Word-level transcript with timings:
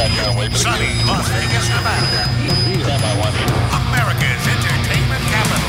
Sunny 0.00 1.04
Las 1.04 1.28
Vegas, 1.28 1.68
Nevada. 1.68 2.24
America's 3.72 4.46
entertainment 4.48 5.22
capital. 5.28 5.60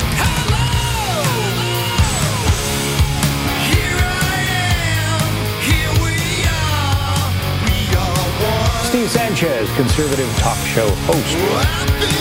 Steve 8.88 9.10
Sanchez, 9.10 9.70
conservative 9.76 10.34
talk 10.38 10.58
show 10.66 10.88
host. 11.06 12.11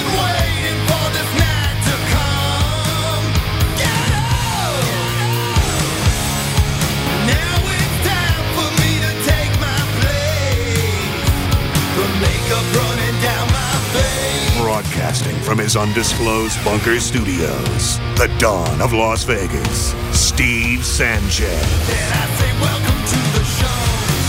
Broadcasting 14.81 15.35
from 15.41 15.59
his 15.59 15.75
undisclosed 15.75 16.57
bunker 16.65 16.99
studios, 16.99 17.99
the 18.17 18.33
dawn 18.39 18.81
of 18.81 18.93
Las 18.93 19.23
Vegas, 19.23 19.93
Steve 20.11 20.83
Sanchez. 20.83 21.61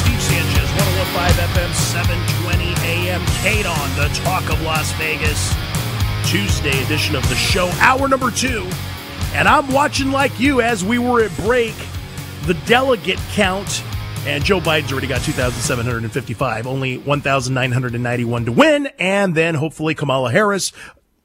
Steve 0.02 0.20
Sanchez, 0.20 0.69
1015 0.77 1.47
FM, 1.48 1.73
720 1.73 2.75
AM, 2.87 3.25
Kate 3.41 3.65
the 3.97 4.11
Talk 4.23 4.42
of 4.52 4.61
Las 4.61 4.92
Vegas, 4.98 5.55
Tuesday 6.30 6.83
edition 6.84 7.16
of 7.16 7.27
the 7.30 7.34
show, 7.34 7.70
hour 7.80 8.06
number 8.06 8.30
two. 8.30 8.69
And 9.33 9.48
I'm 9.48 9.73
watching 9.73 10.11
like 10.11 10.39
you 10.39 10.61
as 10.61 10.84
we 10.84 10.98
were 10.98 11.25
at 11.25 11.34
break, 11.39 11.75
the 12.42 12.55
delegate 12.66 13.20
count. 13.30 13.83
And 14.25 14.45
Joe 14.45 14.61
Biden's 14.61 14.93
already 14.93 15.09
got 15.09 15.23
2,755, 15.23 16.67
only 16.67 16.99
1,991 16.99 18.45
to 18.45 18.53
win. 18.53 18.89
And 18.98 19.35
then 19.35 19.57
hopefully 19.57 19.95
Kamala 19.97 20.31
Harris 20.31 20.73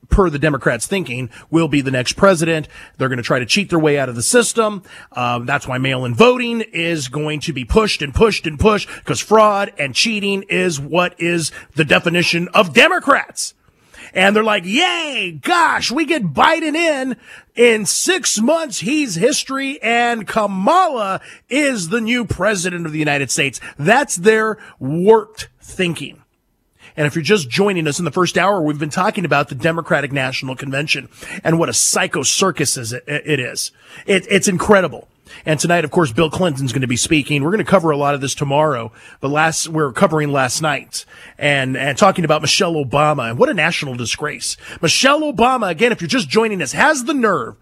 per 0.10 0.30
the 0.30 0.40
Democrats' 0.40 0.88
thinking, 0.88 1.30
will 1.50 1.68
be 1.68 1.82
the 1.82 1.92
next 1.92 2.14
president. 2.14 2.68
They're 2.98 3.10
going 3.10 3.18
to 3.18 3.24
try 3.24 3.40
to 3.40 3.46
cheat 3.46 3.70
their 3.70 3.80
way 3.80 4.00
out 4.00 4.10
of 4.10 4.16
the 4.16 4.24
system. 4.24 4.84
Um, 5.12 5.46
that's 5.46 5.68
why 5.68 5.78
mail-in 5.78 6.16
voting 6.16 6.62
is 6.62 7.08
going 7.08 7.42
to 7.42 7.54
be 7.54 7.66
pushed 7.66 8.02
and 8.02 8.14
pushed 8.14 8.48
and 8.48 8.60
pushed 8.60 8.88
because 8.88 9.20
fraud 9.20 9.74
and 9.78 9.94
cheating 9.94 10.44
is 10.44 10.80
what 10.80 11.20
is 11.20 11.52
the 11.76 11.86
definition 11.86 12.48
of 12.54 12.74
Democrats. 12.74 13.54
And 14.18 14.36
they're 14.36 14.44
like, 14.44 14.66
yay, 14.66 15.40
gosh, 15.44 15.92
we 15.92 16.04
get 16.04 16.34
Biden 16.34 16.76
in. 16.76 17.18
In 17.56 17.86
six 17.86 18.40
months, 18.40 18.80
he's 18.80 19.14
history 19.14 19.80
and 19.80 20.28
Kamala 20.28 21.22
is 21.50 21.90
the 21.90 22.02
new 22.02 22.26
president 22.26 22.88
of 22.88 22.92
the 22.92 22.98
United 22.98 23.30
States. 23.30 23.62
That's 23.78 24.16
their 24.16 24.58
warped 24.80 25.50
thinking. 25.62 26.24
And 26.96 27.06
if 27.06 27.14
you're 27.14 27.22
just 27.22 27.48
joining 27.48 27.88
us 27.88 28.00
in 28.00 28.06
the 28.06 28.12
first 28.12 28.40
hour, 28.40 28.60
we've 28.60 28.80
been 28.80 28.90
talking 28.90 29.24
about 29.24 29.50
the 29.50 29.56
Democratic 29.56 30.12
National 30.12 30.56
Convention 30.56 31.10
and 31.44 31.60
what 31.60 31.70
a 31.70 31.74
psycho 31.74 32.24
circus 32.24 32.76
is 32.76 32.94
it, 32.94 33.04
it 33.06 33.40
is. 33.40 33.72
It, 34.08 34.26
it's 34.32 34.48
incredible. 34.48 35.08
And 35.46 35.60
tonight, 35.60 35.86
of 35.86 35.92
course, 35.92 36.12
Bill 36.12 36.30
Clinton's 36.30 36.72
going 36.72 36.82
to 36.82 36.88
be 36.88 36.98
speaking. 36.98 37.44
We're 37.44 37.52
going 37.52 37.64
to 37.64 37.70
cover 37.70 37.92
a 37.92 37.98
lot 37.98 38.16
of 38.16 38.22
this 38.22 38.36
tomorrow, 38.36 38.92
but 39.20 39.30
last, 39.30 39.68
we're 39.68 39.92
covering 39.92 40.32
last 40.32 40.62
night 40.62 41.06
and, 41.38 41.78
and 41.78 41.98
talking 41.98 42.26
about 42.26 42.42
Michelle 42.42 42.74
Obama 42.74 43.30
and 43.30 43.40
what 43.40 43.50
a 43.50 43.54
national 43.54 43.96
disgrace. 43.96 44.58
Michelle 44.82 45.22
Obama, 45.22 45.70
again, 45.70 45.92
if 45.92 46.02
you're 46.02 46.08
just 46.08 46.30
joining 46.30 46.62
us, 46.62 46.72
has 46.72 47.06
the 47.06 47.14
nerve 47.14 47.56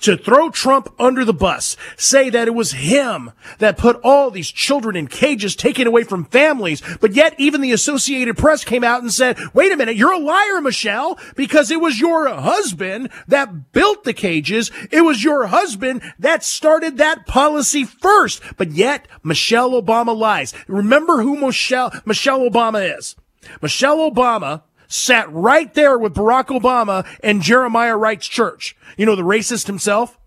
to 0.00 0.16
throw 0.16 0.50
Trump 0.50 0.92
under 0.98 1.24
the 1.24 1.32
bus, 1.32 1.76
say 1.96 2.30
that 2.30 2.48
it 2.48 2.54
was 2.54 2.72
him 2.72 3.32
that 3.58 3.78
put 3.78 4.00
all 4.02 4.30
these 4.30 4.50
children 4.50 4.96
in 4.96 5.06
cages 5.06 5.56
taken 5.56 5.86
away 5.86 6.04
from 6.04 6.24
families, 6.24 6.82
but 7.00 7.12
yet 7.12 7.34
even 7.38 7.60
the 7.60 7.72
Associated 7.72 8.36
Press 8.36 8.64
came 8.64 8.84
out 8.84 9.02
and 9.02 9.12
said, 9.12 9.38
wait 9.52 9.72
a 9.72 9.76
minute, 9.76 9.96
you're 9.96 10.12
a 10.12 10.18
liar, 10.18 10.60
Michelle, 10.60 11.18
because 11.36 11.70
it 11.70 11.80
was 11.80 12.00
your 12.00 12.28
husband 12.28 13.10
that 13.28 13.72
built 13.72 14.04
the 14.04 14.12
cages. 14.12 14.70
It 14.90 15.02
was 15.02 15.24
your 15.24 15.46
husband 15.46 16.02
that 16.18 16.44
started 16.44 16.96
that 16.96 17.26
policy 17.26 17.84
first. 17.84 18.42
But 18.56 18.72
yet 18.72 19.08
Michelle 19.22 19.70
Obama 19.70 20.16
lies. 20.16 20.54
Remember 20.66 21.22
who 21.22 21.36
Michelle, 21.36 21.92
Michelle 22.04 22.40
Obama 22.40 22.98
is. 22.98 23.16
Michelle 23.60 24.10
Obama 24.10 24.62
sat 24.88 25.32
right 25.32 25.72
there 25.74 25.98
with 25.98 26.14
Barack 26.14 26.46
Obama 26.46 27.06
and 27.22 27.42
Jeremiah 27.42 27.96
Wright's 27.96 28.26
church. 28.26 28.76
You 28.96 29.06
know, 29.06 29.16
the 29.16 29.22
racist 29.22 29.66
himself. 29.66 30.18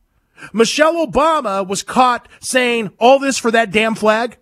Michelle 0.54 1.06
Obama 1.06 1.68
was 1.68 1.84
caught 1.84 2.28
saying 2.40 2.92
all 3.00 3.20
this 3.20 3.38
for 3.38 3.52
that 3.52 3.72
damn 3.72 3.96
flag. 3.96 4.38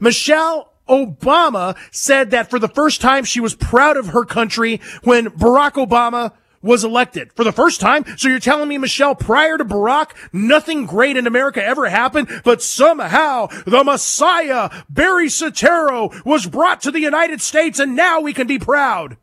Michelle 0.00 0.72
Obama 0.88 1.76
said 1.90 2.30
that 2.30 2.50
for 2.50 2.58
the 2.58 2.68
first 2.68 3.00
time 3.00 3.24
she 3.24 3.40
was 3.40 3.54
proud 3.54 3.96
of 3.96 4.08
her 4.08 4.24
country 4.24 4.80
when 5.02 5.26
Barack 5.26 5.72
Obama 5.72 6.32
was 6.60 6.82
elected 6.82 7.32
for 7.34 7.44
the 7.44 7.52
first 7.52 7.80
time. 7.80 8.04
So 8.16 8.28
you're 8.28 8.40
telling 8.40 8.68
me, 8.68 8.78
Michelle, 8.78 9.14
prior 9.14 9.56
to 9.58 9.64
Barack, 9.64 10.10
nothing 10.32 10.86
great 10.86 11.16
in 11.16 11.26
America 11.26 11.64
ever 11.64 11.88
happened, 11.88 12.28
but 12.44 12.62
somehow 12.62 13.46
the 13.64 13.84
Messiah, 13.84 14.70
Barry 14.88 15.28
Soetoro, 15.28 16.24
was 16.24 16.46
brought 16.46 16.80
to 16.82 16.90
the 16.90 17.00
United 17.00 17.40
States 17.40 17.78
and 17.78 17.94
now 17.94 18.20
we 18.20 18.32
can 18.32 18.46
be 18.46 18.58
proud. 18.58 19.16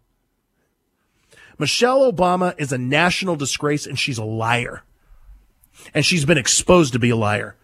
Michelle 1.58 2.12
Obama 2.12 2.54
is 2.58 2.72
a 2.72 2.78
national 2.78 3.36
disgrace 3.36 3.86
and 3.86 3.98
she's 3.98 4.18
a 4.18 4.26
liar. 4.26 4.84
And 5.94 6.06
she's 6.06 6.26
been 6.26 6.38
exposed 6.38 6.94
to 6.94 7.00
be 7.00 7.10
a 7.10 7.16
liar. 7.16 7.56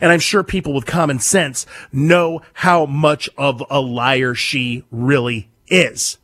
And 0.00 0.12
I'm 0.12 0.20
sure 0.20 0.42
people 0.42 0.72
with 0.72 0.86
common 0.86 1.18
sense 1.18 1.66
know 1.92 2.42
how 2.52 2.86
much 2.86 3.28
of 3.36 3.62
a 3.70 3.80
liar 3.80 4.34
she 4.34 4.84
really 4.90 5.50
is. 5.66 6.18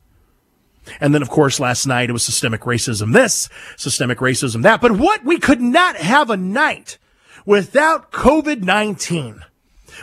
And 1.01 1.13
then, 1.13 1.23
of 1.23 1.29
course, 1.29 1.59
last 1.59 1.87
night 1.87 2.11
it 2.11 2.13
was 2.13 2.25
systemic 2.25 2.61
racism 2.63 3.13
this, 3.13 3.49
systemic 3.77 4.19
racism 4.19 4.63
that. 4.63 4.81
But 4.81 4.93
what 4.93 5.25
we 5.25 5.39
could 5.39 5.61
not 5.61 5.97
have 5.97 6.31
a 6.31 6.37
night 6.37 6.99
without 7.45 8.13
COVID-19. 8.13 9.41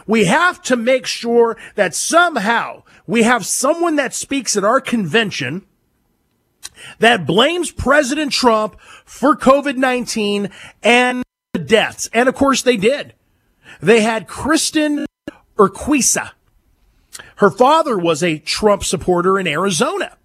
We 0.07 0.25
have 0.25 0.61
to 0.63 0.75
make 0.75 1.05
sure 1.05 1.55
that 1.75 1.93
somehow 1.93 2.83
we 3.05 3.23
have 3.23 3.45
someone 3.45 3.95
that 3.97 4.13
speaks 4.13 4.57
at 4.57 4.63
our 4.63 4.81
convention 4.81 5.65
that 6.99 7.25
blames 7.25 7.71
President 7.71 8.31
Trump 8.31 8.79
for 9.05 9.35
COVID-19 9.35 10.51
and 10.81 11.23
the 11.53 11.59
deaths. 11.59 12.09
And 12.13 12.27
of 12.27 12.35
course 12.35 12.61
they 12.61 12.77
did. 12.77 13.13
They 13.81 14.01
had 14.01 14.27
Kristin 14.27 15.05
Urquiza. 15.57 16.31
Her 17.37 17.51
father 17.51 17.97
was 17.97 18.23
a 18.23 18.39
Trump 18.39 18.83
supporter 18.83 19.39
in 19.39 19.47
Arizona. 19.47 20.17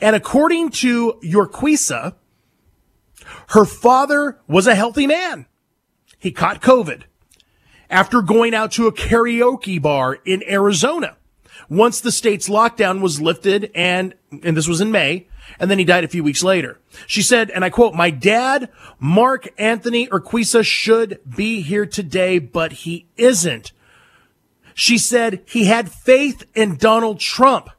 And 0.00 0.14
according 0.14 0.70
to 0.70 1.14
Urquiza, 1.22 2.14
her 3.48 3.64
father 3.64 4.38
was 4.46 4.66
a 4.66 4.74
healthy 4.74 5.06
man. 5.06 5.46
He 6.18 6.30
caught 6.30 6.60
COVID 6.62 7.02
after 7.88 8.22
going 8.22 8.54
out 8.54 8.72
to 8.72 8.86
a 8.86 8.92
karaoke 8.92 9.80
bar 9.80 10.18
in 10.24 10.42
Arizona. 10.48 11.16
Once 11.68 12.00
the 12.00 12.12
state's 12.12 12.48
lockdown 12.48 13.00
was 13.00 13.20
lifted 13.20 13.70
and, 13.74 14.14
and 14.42 14.56
this 14.56 14.68
was 14.68 14.80
in 14.80 14.90
May, 14.90 15.26
and 15.58 15.70
then 15.70 15.78
he 15.78 15.84
died 15.84 16.04
a 16.04 16.08
few 16.08 16.24
weeks 16.24 16.42
later. 16.42 16.78
She 17.06 17.22
said, 17.22 17.50
and 17.50 17.64
I 17.64 17.70
quote, 17.70 17.94
my 17.94 18.10
dad, 18.10 18.70
Mark 18.98 19.48
Anthony 19.58 20.06
Urquiza 20.08 20.64
should 20.64 21.20
be 21.36 21.62
here 21.62 21.86
today, 21.86 22.38
but 22.38 22.72
he 22.72 23.06
isn't. 23.16 23.72
She 24.74 24.98
said 24.98 25.42
he 25.46 25.64
had 25.64 25.90
faith 25.90 26.44
in 26.54 26.76
Donald 26.76 27.18
Trump. 27.20 27.70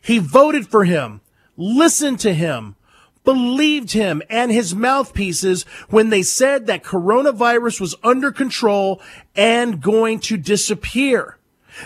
He 0.00 0.18
voted 0.18 0.66
for 0.66 0.84
him, 0.84 1.20
listened 1.56 2.20
to 2.20 2.34
him, 2.34 2.76
believed 3.24 3.92
him 3.92 4.22
and 4.28 4.52
his 4.52 4.74
mouthpieces 4.74 5.62
when 5.88 6.10
they 6.10 6.22
said 6.22 6.66
that 6.66 6.84
coronavirus 6.84 7.80
was 7.80 7.94
under 8.02 8.30
control 8.30 9.00
and 9.34 9.80
going 9.80 10.20
to 10.20 10.36
disappear. 10.36 11.38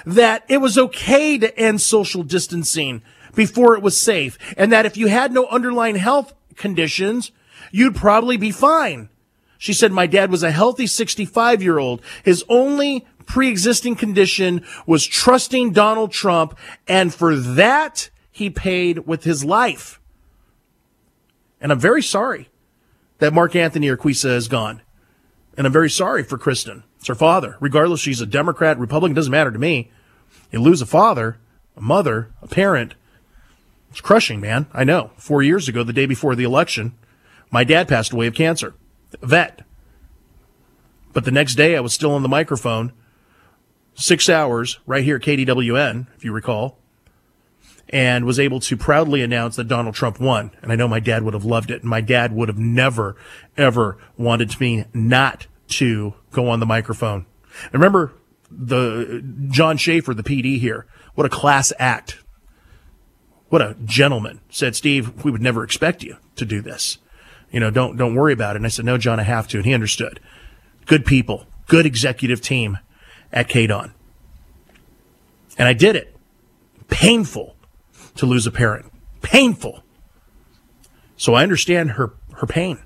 That 0.05 0.45
it 0.49 0.59
was 0.59 0.77
okay 0.77 1.39
to 1.39 1.59
end 1.59 1.81
social 1.81 2.23
distancing 2.23 3.03
before 3.35 3.75
it 3.75 3.83
was 3.83 4.01
safe. 4.01 4.39
And 4.57 4.73
that 4.73 4.87
if 4.87 4.97
you 4.97 5.09
had 5.09 5.33
no 5.33 5.47
underlying 5.47 5.97
health 5.97 6.35
conditions, 6.57 7.33
you'd 7.71 7.97
probably 7.97 8.37
be 8.37 8.51
fine. 8.51 9.09
She 9.59 9.73
said, 9.73 9.93
my 9.93 10.07
dad 10.07 10.31
was 10.31 10.43
a 10.43 10.51
healthy 10.51 10.87
65 10.87 11.63
year 11.63 11.79
old. 11.79 12.01
His 12.25 12.45
only 12.49 13.07
pre-existing 13.27 13.97
condition 13.97 14.65
was 14.87 15.07
trusting 15.07 15.73
Donald 15.73 16.13
Trump. 16.13 16.57
And 16.87 17.13
for 17.13 17.37
that, 17.37 18.11
he 18.31 18.51
paid 18.51 19.07
with 19.07 19.25
his 19.25 19.45
life. 19.45 20.01
And 21.61 21.73
I'm 21.73 21.81
very 21.81 22.03
sorry 22.03 22.49
that 23.19 23.33
Mark 23.33 23.57
Anthony 23.57 23.89
Urquiza 23.89 24.31
is 24.37 24.49
gone. 24.49 24.83
And 25.57 25.67
I'm 25.67 25.73
very 25.73 25.91
sorry 25.91 26.23
for 26.23 26.39
Kristin. 26.39 26.85
It's 26.99 27.09
her 27.09 27.17
father. 27.17 27.57
Regardless, 27.59 28.01
she's 28.01 28.21
a 28.21 28.27
Democrat, 28.27 28.79
Republican, 28.79 29.15
doesn't 29.15 29.33
matter 29.33 29.51
to 29.51 29.59
me. 29.59 29.91
You 30.53 30.61
lose 30.61 30.81
a 30.81 30.87
father, 30.87 31.39
a 31.77 31.81
mother, 31.81 32.31
a 32.41 32.47
parent. 32.47 32.95
It's 33.91 34.01
crushing, 34.01 34.41
man. 34.41 34.67
I 34.73 34.85
know. 34.85 35.11
Four 35.17 35.43
years 35.43 35.69
ago, 35.69 35.83
the 35.83 35.93
day 35.93 36.07
before 36.07 36.35
the 36.35 36.45
election, 36.45 36.95
my 37.51 37.65
dad 37.65 37.89
passed 37.89 38.13
away 38.13 38.27
of 38.27 38.35
cancer. 38.35 38.75
Vet. 39.23 39.63
But 41.13 41.25
the 41.25 41.31
next 41.31 41.55
day, 41.55 41.77
I 41.77 41.81
was 41.81 41.95
still 41.95 42.13
on 42.13 42.23
the 42.23 42.29
microphone, 42.29 42.93
six 43.95 44.29
hours, 44.29 44.79
right 44.87 45.03
here 45.03 45.17
at 45.17 45.23
KDWN, 45.23 46.07
if 46.17 46.25
you 46.25 46.33
recall. 46.33 46.79
and 47.91 48.25
was 48.25 48.39
able 48.39 48.61
to 48.61 48.77
proudly 48.77 49.23
announce 49.23 49.57
that 49.57 49.69
Donald 49.69 49.95
Trump 49.95 50.21
won. 50.21 50.51
And 50.63 50.71
I 50.71 50.77
know 50.77 50.89
my 50.89 51.01
dad 51.01 51.23
would 51.23 51.35
have 51.35 51.45
loved 51.45 51.71
it. 51.71 51.81
And 51.83 51.91
my 51.91 52.01
dad 52.01 52.33
would 52.33 52.49
have 52.49 52.59
never, 52.59 53.17
ever 53.57 53.99
wanted 54.17 54.59
me 54.61 54.85
not 54.93 55.47
to 55.69 56.15
go 56.33 56.49
on 56.49 56.61
the 56.61 56.67
microphone. 56.67 57.27
And 57.65 57.75
remember 57.75 58.13
the 58.51 59.25
John 59.49 59.77
Schaefer, 59.77 60.15
the 60.15 60.23
PD 60.23 60.59
here. 60.59 60.87
What 61.15 61.27
a 61.27 61.31
class 61.31 61.73
act. 61.79 62.19
What 63.49 63.63
a 63.63 63.77
gentleman 63.85 64.41
said, 64.51 64.77
Steve, 64.77 65.25
we 65.25 65.31
would 65.31 65.41
never 65.41 65.65
expect 65.65 66.03
you 66.03 66.17
to 66.37 66.45
do 66.45 66.61
this. 66.61 66.99
You 67.51 67.61
know, 67.61 67.71
don't, 67.71 67.97
don't 67.97 68.15
worry 68.15 68.33
about 68.33 68.57
it. 68.57 68.59
And 68.59 68.67
I 68.67 68.69
said, 68.69 68.85
no, 68.85 68.99
John, 68.99 69.19
I 69.19 69.23
have 69.23 69.49
to. 69.49 69.57
And 69.57 69.67
he 69.67 69.73
understood. 69.73 70.21
Good 70.85 71.07
people, 71.07 71.47
good 71.67 71.87
executive 71.87 72.41
team 72.41 72.79
at 73.33 73.49
KDON. 73.49 73.93
And 75.57 75.67
I 75.67 75.73
did 75.73 75.97
it. 75.97 76.15
Painful 76.89 77.57
to 78.17 78.27
lose 78.27 78.47
a 78.47 78.51
parent. 78.51 78.93
Painful. 79.23 79.83
So 81.17 81.35
I 81.35 81.43
understand 81.43 81.93
her, 81.93 82.13
her 82.35 82.47
pain. 82.47 82.79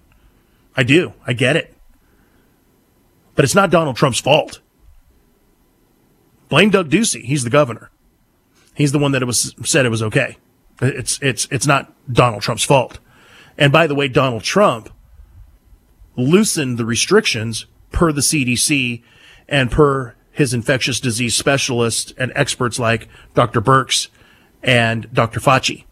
I 0.76 0.84
do. 0.84 1.12
I 1.26 1.32
get 1.32 1.56
it. 1.56 1.76
But 3.34 3.44
it's 3.44 3.54
not 3.54 3.70
Donald 3.70 3.96
Trump's 3.96 4.20
fault. 4.20 4.60
Blame 6.48 6.70
Doug 6.70 6.90
Ducey. 6.90 7.24
He's 7.24 7.44
the 7.44 7.50
governor. 7.50 7.90
He's 8.74 8.92
the 8.92 8.98
one 8.98 9.12
that 9.12 9.22
it 9.22 9.26
was 9.26 9.54
said 9.64 9.86
it 9.86 9.90
was 9.90 10.02
okay. 10.02 10.36
It's 10.82 11.18
it's 11.22 11.46
it's 11.50 11.66
not 11.66 11.92
Donald 12.12 12.42
Trump's 12.42 12.64
fault. 12.64 12.98
And 13.56 13.72
by 13.72 13.86
the 13.86 13.94
way, 13.94 14.08
Donald 14.08 14.42
Trump 14.42 14.90
loosened 16.16 16.78
the 16.78 16.84
restrictions 16.84 17.66
per 17.92 18.12
the 18.12 18.20
CDC 18.20 19.02
and 19.48 19.70
per 19.70 20.14
his 20.32 20.54
infectious 20.54 20.98
disease 20.98 21.34
specialists 21.34 22.12
and 22.18 22.32
experts 22.34 22.78
like 22.78 23.08
Dr. 23.34 23.60
Birx 23.60 24.08
and 24.62 25.12
Dr. 25.12 25.40
Fauci. 25.40 25.84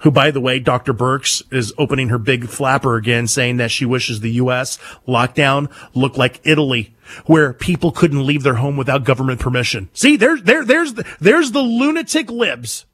Who, 0.00 0.10
by 0.10 0.30
the 0.30 0.40
way, 0.40 0.58
Dr. 0.58 0.92
Birx 0.92 1.42
is 1.52 1.72
opening 1.78 2.08
her 2.08 2.18
big 2.18 2.48
flapper 2.48 2.96
again, 2.96 3.26
saying 3.26 3.56
that 3.58 3.70
she 3.70 3.86
wishes 3.86 4.20
the 4.20 4.32
U.S. 4.32 4.78
lockdown 5.08 5.70
looked 5.94 6.18
like 6.18 6.40
Italy, 6.44 6.94
where 7.26 7.52
people 7.52 7.90
couldn't 7.90 8.26
leave 8.26 8.42
their 8.42 8.56
home 8.56 8.76
without 8.76 9.04
government 9.04 9.40
permission. 9.40 9.88
See, 9.94 10.16
there's, 10.16 10.42
there, 10.42 10.64
there's, 10.64 10.94
the, 10.94 11.06
there's 11.20 11.52
the 11.52 11.62
lunatic 11.62 12.30
libs. 12.30 12.84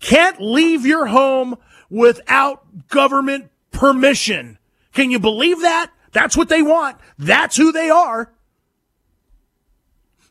Can't 0.00 0.40
leave 0.40 0.86
your 0.86 1.06
home 1.06 1.56
without 1.88 2.88
government 2.88 3.50
permission. 3.70 4.58
Can 4.92 5.10
you 5.10 5.18
believe 5.18 5.60
that? 5.60 5.90
That's 6.12 6.36
what 6.36 6.48
they 6.48 6.62
want. 6.62 6.98
That's 7.18 7.56
who 7.56 7.70
they 7.70 7.90
are. 7.90 8.32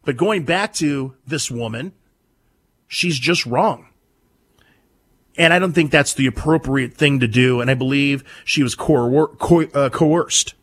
But 0.03 0.17
going 0.17 0.43
back 0.43 0.73
to 0.75 1.15
this 1.25 1.51
woman, 1.51 1.93
she's 2.87 3.17
just 3.17 3.45
wrong. 3.45 3.87
And 5.37 5.53
I 5.53 5.59
don't 5.59 5.73
think 5.73 5.91
that's 5.91 6.13
the 6.13 6.25
appropriate 6.25 6.93
thing 6.93 7.19
to 7.19 7.27
do. 7.27 7.61
And 7.61 7.69
I 7.69 7.75
believe 7.75 8.23
she 8.43 8.63
was 8.63 8.73
uh, 8.73 9.89
coerced 9.89 10.53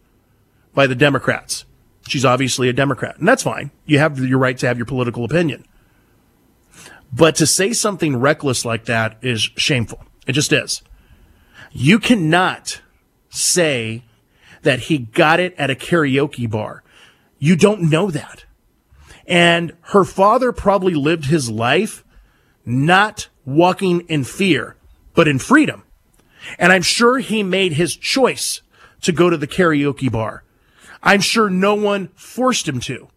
by 0.75 0.87
the 0.87 0.95
Democrats. 0.95 1.65
She's 2.09 2.25
obviously 2.25 2.69
a 2.69 2.73
Democrat, 2.73 3.19
and 3.19 3.27
that's 3.27 3.43
fine. 3.43 3.73
You 3.85 3.99
have 3.99 4.21
your 4.21 4.39
right 4.39 4.57
to 4.59 4.67
have 4.69 4.77
your 4.77 4.87
political 4.87 5.25
opinion. 5.25 5.65
But 7.17 7.35
to 7.37 7.47
say 7.47 7.73
something 7.73 8.19
reckless 8.19 8.67
like 8.67 8.85
that 8.85 9.17
is 9.23 9.41
shameful. 9.57 10.05
It 10.27 10.33
just 10.33 10.53
is. 10.53 10.83
You 11.73 11.99
cannot 11.99 12.83
say 13.31 14.05
that 14.63 14.81
he 14.81 14.99
got 14.99 15.41
it 15.41 15.55
at 15.57 15.71
a 15.71 15.75
karaoke 15.75 16.49
bar. 16.49 16.83
You 17.39 17.57
don't 17.57 17.89
know 17.89 18.11
that. 18.11 18.45
And 19.27 19.73
her 19.93 20.05
father 20.05 20.53
probably 20.53 20.95
lived 20.95 21.25
his 21.25 21.51
life 21.51 22.05
not 22.67 23.29
walking 23.47 24.01
in 24.09 24.25
fear, 24.25 24.77
but 25.15 25.27
in 25.27 25.39
freedom. 25.39 25.85
And 26.59 26.71
I'm 26.71 26.83
sure 26.83 27.19
he 27.19 27.43
made 27.43 27.73
his 27.73 27.97
choice 27.97 28.61
to 29.01 29.13
go 29.13 29.31
to 29.31 29.39
the 29.39 29.47
karaoke 29.47 30.13
bar. 30.13 30.45
I'm 31.03 31.23
sure 31.23 31.49
no 31.49 31.75
one 31.75 32.09
forced 32.09 32.69
him 32.69 32.81
to. 32.81 33.09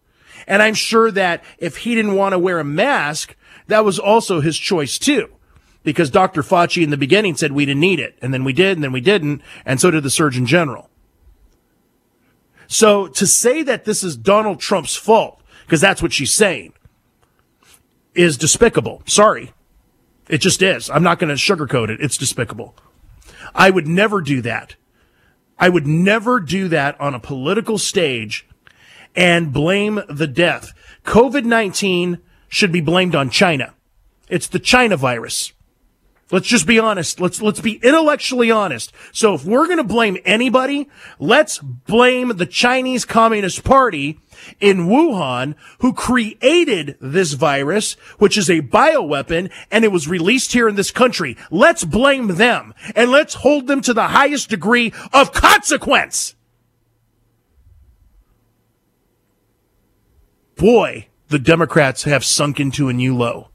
And 0.46 0.62
I'm 0.62 0.74
sure 0.74 1.10
that 1.10 1.44
if 1.58 1.78
he 1.78 1.94
didn't 1.94 2.14
want 2.14 2.32
to 2.32 2.38
wear 2.38 2.60
a 2.60 2.64
mask, 2.64 3.36
that 3.70 3.84
was 3.84 3.98
also 3.98 4.40
his 4.40 4.58
choice 4.58 4.98
too. 4.98 5.28
Because 5.82 6.10
Dr. 6.10 6.42
Fauci 6.42 6.82
in 6.82 6.90
the 6.90 6.98
beginning 6.98 7.36
said 7.36 7.52
we 7.52 7.64
didn't 7.64 7.80
need 7.80 8.00
it. 8.00 8.18
And 8.20 8.34
then 8.34 8.44
we 8.44 8.52
did, 8.52 8.76
and 8.76 8.84
then 8.84 8.92
we 8.92 9.00
didn't. 9.00 9.40
And 9.64 9.80
so 9.80 9.90
did 9.90 10.02
the 10.02 10.10
Surgeon 10.10 10.44
General. 10.44 10.90
So 12.66 13.08
to 13.08 13.26
say 13.26 13.62
that 13.62 13.84
this 13.84 14.04
is 14.04 14.16
Donald 14.16 14.60
Trump's 14.60 14.94
fault, 14.94 15.42
because 15.64 15.80
that's 15.80 16.02
what 16.02 16.12
she's 16.12 16.34
saying, 16.34 16.74
is 18.14 18.36
despicable. 18.36 19.02
Sorry. 19.06 19.52
It 20.28 20.38
just 20.38 20.62
is. 20.62 20.88
I'm 20.90 21.02
not 21.02 21.18
going 21.18 21.34
to 21.34 21.34
sugarcoat 21.34 21.88
it. 21.88 22.00
It's 22.00 22.16
despicable. 22.16 22.76
I 23.54 23.70
would 23.70 23.88
never 23.88 24.20
do 24.20 24.40
that. 24.42 24.76
I 25.58 25.68
would 25.68 25.86
never 25.86 26.40
do 26.40 26.68
that 26.68 26.98
on 27.00 27.14
a 27.14 27.20
political 27.20 27.78
stage 27.78 28.46
and 29.16 29.52
blame 29.52 30.00
the 30.08 30.26
death. 30.26 30.72
COVID 31.04 31.44
19 31.44 32.18
should 32.50 32.72
be 32.72 32.82
blamed 32.82 33.14
on 33.14 33.30
China. 33.30 33.72
It's 34.28 34.48
the 34.48 34.58
China 34.58 34.98
virus. 34.98 35.54
Let's 36.32 36.46
just 36.46 36.66
be 36.66 36.78
honest. 36.78 37.20
Let's, 37.20 37.42
let's 37.42 37.60
be 37.60 37.80
intellectually 37.82 38.50
honest. 38.50 38.92
So 39.12 39.34
if 39.34 39.44
we're 39.44 39.66
going 39.66 39.78
to 39.78 39.84
blame 39.84 40.16
anybody, 40.24 40.88
let's 41.18 41.58
blame 41.58 42.28
the 42.36 42.46
Chinese 42.46 43.04
Communist 43.04 43.64
Party 43.64 44.20
in 44.60 44.86
Wuhan 44.86 45.56
who 45.80 45.92
created 45.92 46.96
this 47.00 47.32
virus, 47.32 47.94
which 48.18 48.38
is 48.38 48.48
a 48.48 48.62
bioweapon 48.62 49.50
and 49.72 49.84
it 49.84 49.90
was 49.90 50.06
released 50.06 50.52
here 50.52 50.68
in 50.68 50.76
this 50.76 50.92
country. 50.92 51.36
Let's 51.50 51.84
blame 51.84 52.36
them 52.36 52.74
and 52.94 53.10
let's 53.10 53.34
hold 53.34 53.66
them 53.66 53.80
to 53.82 53.94
the 53.94 54.08
highest 54.08 54.50
degree 54.50 54.92
of 55.12 55.32
consequence. 55.32 56.36
Boy, 60.56 61.08
the 61.30 61.38
Democrats 61.38 62.02
have 62.02 62.24
sunk 62.24 62.60
into 62.60 62.88
a 62.88 62.92
new 62.92 63.16
low. 63.16 63.48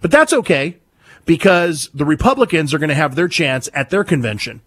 But 0.00 0.10
that's 0.10 0.32
okay 0.32 0.78
because 1.24 1.90
the 1.92 2.04
Republicans 2.04 2.72
are 2.72 2.78
going 2.78 2.88
to 2.88 2.94
have 2.94 3.14
their 3.14 3.28
chance 3.28 3.68
at 3.74 3.90
their 3.90 4.04
convention. 4.04 4.62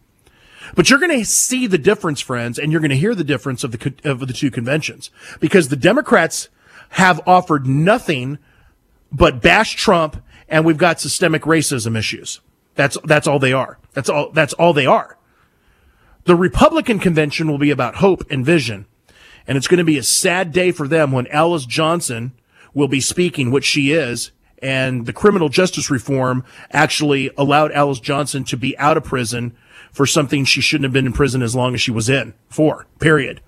But 0.76 0.90
you're 0.90 1.00
going 1.00 1.18
to 1.18 1.26
see 1.26 1.68
the 1.68 1.78
difference, 1.78 2.22
friends, 2.22 2.60
and 2.60 2.72
you're 2.72 2.82
going 2.82 2.92
to 2.92 2.98
hear 2.98 3.16
the 3.16 3.24
difference 3.24 3.64
of 3.64 3.72
the 3.72 3.94
of 4.04 4.20
the 4.20 4.34
two 4.34 4.52
conventions 4.52 5.10
because 5.40 5.70
the 5.70 5.76
Democrats 5.76 6.50
have 6.90 7.22
offered 7.26 7.66
nothing 7.66 8.38
but 9.12 9.42
bash 9.42 9.76
Trump, 9.76 10.24
and 10.48 10.66
we've 10.66 10.78
got 10.78 11.00
systemic 11.00 11.44
racism 11.44 11.98
issues. 11.98 12.42
That's 12.76 12.98
that's 13.04 13.28
all 13.28 13.40
they 13.40 13.54
are. 13.54 13.80
That's 13.94 14.10
all. 14.10 14.32
That's 14.32 14.54
all 14.54 14.74
they 14.74 14.86
are. 14.86 15.18
The 16.26 16.36
Republican 16.36 17.00
convention 17.00 17.50
will 17.50 17.58
be 17.58 17.72
about 17.72 17.96
hope 17.96 18.24
and 18.30 18.46
vision, 18.46 18.86
and 19.52 19.58
it's 19.58 19.68
going 19.68 19.80
to 19.80 19.84
be 19.84 19.98
a 19.98 20.04
sad 20.04 20.54
day 20.54 20.72
for 20.72 20.88
them 20.88 21.12
when 21.12 21.28
Alice 21.28 21.66
Johnson 21.66 22.32
will 22.74 22.88
be 22.88 23.02
speaking, 23.02 23.52
which 23.52 23.66
she 23.66 23.92
is, 23.92 24.32
and 24.60 25.06
the 25.06 25.12
criminal 25.12 25.50
justice 25.50 25.92
reform 25.92 26.46
actually 26.72 27.30
allowed 27.38 27.74
Alice 27.74 28.00
Johnson 28.00 28.46
to 28.46 28.56
be 28.56 28.78
out 28.78 28.96
of 28.96 29.04
prison 29.04 29.54
for 29.92 30.06
something 30.06 30.46
she 30.46 30.62
shouldn't 30.62 30.86
have 30.86 30.94
been 30.94 31.06
in 31.06 31.12
prison 31.12 31.42
as 31.42 31.54
long 31.54 31.74
as 31.74 31.82
she 31.82 31.92
was 31.92 32.08
in 32.08 32.34
for, 32.48 32.88
period. 33.02 33.42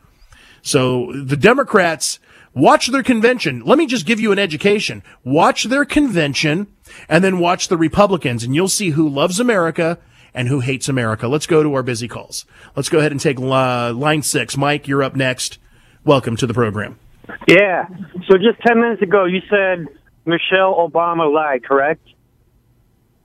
So 0.62 1.14
the 1.14 1.38
Democrats 1.38 2.20
watch 2.54 2.88
their 2.88 3.02
convention. 3.02 3.62
Let 3.62 3.78
me 3.78 3.86
just 3.86 4.06
give 4.06 4.20
you 4.20 4.34
an 4.34 4.40
education. 4.40 5.04
Watch 5.24 5.64
their 5.64 5.86
convention 5.86 6.68
and 7.08 7.24
then 7.24 7.40
watch 7.40 7.70
the 7.70 7.78
Republicans 7.78 8.44
and 8.44 8.54
you'll 8.54 8.68
see 8.68 8.90
who 8.90 9.08
loves 9.08 9.40
America 9.40 10.00
and 10.34 10.50
who 10.50 10.60
hates 10.60 10.90
America. 10.90 11.30
Let's 11.30 11.48
go 11.48 11.64
to 11.64 11.74
our 11.76 11.84
busy 11.84 12.10
calls. 12.10 12.44
Let's 12.76 12.90
go 12.90 13.00
ahead 13.00 13.14
and 13.14 13.22
take 13.22 13.40
uh, 13.40 13.94
line 13.94 14.22
six. 14.22 14.58
Mike, 14.58 14.86
you're 14.86 15.02
up 15.02 15.16
next. 15.16 15.60
Welcome 16.06 16.36
to 16.38 16.48
the 16.48 16.54
program. 16.54 17.00
Yeah. 17.48 17.88
So 18.28 18.38
just 18.38 18.60
10 18.66 18.80
minutes 18.80 19.02
ago, 19.02 19.24
you 19.24 19.40
said 19.50 19.88
Michelle 20.26 20.76
Obama 20.76 21.34
lied, 21.34 21.64
correct? 21.64 22.06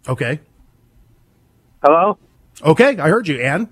Okay. 0.08 0.38
Hello? 1.82 2.18
Okay, 2.62 2.98
I 2.98 3.08
heard 3.08 3.26
you, 3.26 3.40
Ann. 3.40 3.68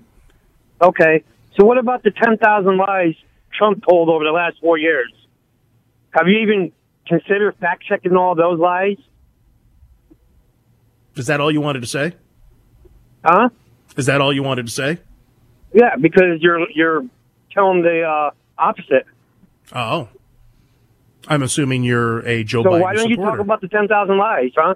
Okay. 0.81 1.23
So 1.57 1.65
what 1.65 1.77
about 1.77 2.03
the 2.03 2.11
10,000 2.11 2.77
lies 2.77 3.15
Trump 3.57 3.83
told 3.87 4.09
over 4.09 4.25
the 4.25 4.31
last 4.31 4.57
four 4.59 4.77
years? 4.77 5.11
Have 6.11 6.27
you 6.27 6.39
even 6.39 6.73
considered 7.07 7.55
fact 7.61 7.83
checking 7.87 8.15
all 8.15 8.35
those 8.35 8.59
lies? 8.59 8.97
Is 11.15 11.27
that 11.27 11.39
all 11.39 11.51
you 11.51 11.61
wanted 11.61 11.81
to 11.81 11.87
say? 11.87 12.13
Huh? 13.23 13.49
Is 13.95 14.05
that 14.05 14.19
all 14.19 14.33
you 14.33 14.43
wanted 14.43 14.67
to 14.67 14.71
say? 14.71 14.99
Yeah, 15.73 15.95
because 15.99 16.39
you're 16.41 16.69
you're 16.71 17.05
telling 17.51 17.81
the 17.81 18.03
uh, 18.03 18.31
opposite. 18.57 19.05
Oh. 19.73 20.09
I'm 21.27 21.43
assuming 21.43 21.83
you're 21.83 22.19
a 22.19 22.43
Joe 22.43 22.63
so 22.63 22.69
Biden 22.69 22.81
why 22.81 22.93
don't 22.95 23.09
you 23.09 23.17
talk 23.17 23.39
about 23.39 23.59
the 23.61 23.67
10,000 23.67 24.17
lies, 24.17 24.51
huh? 24.55 24.75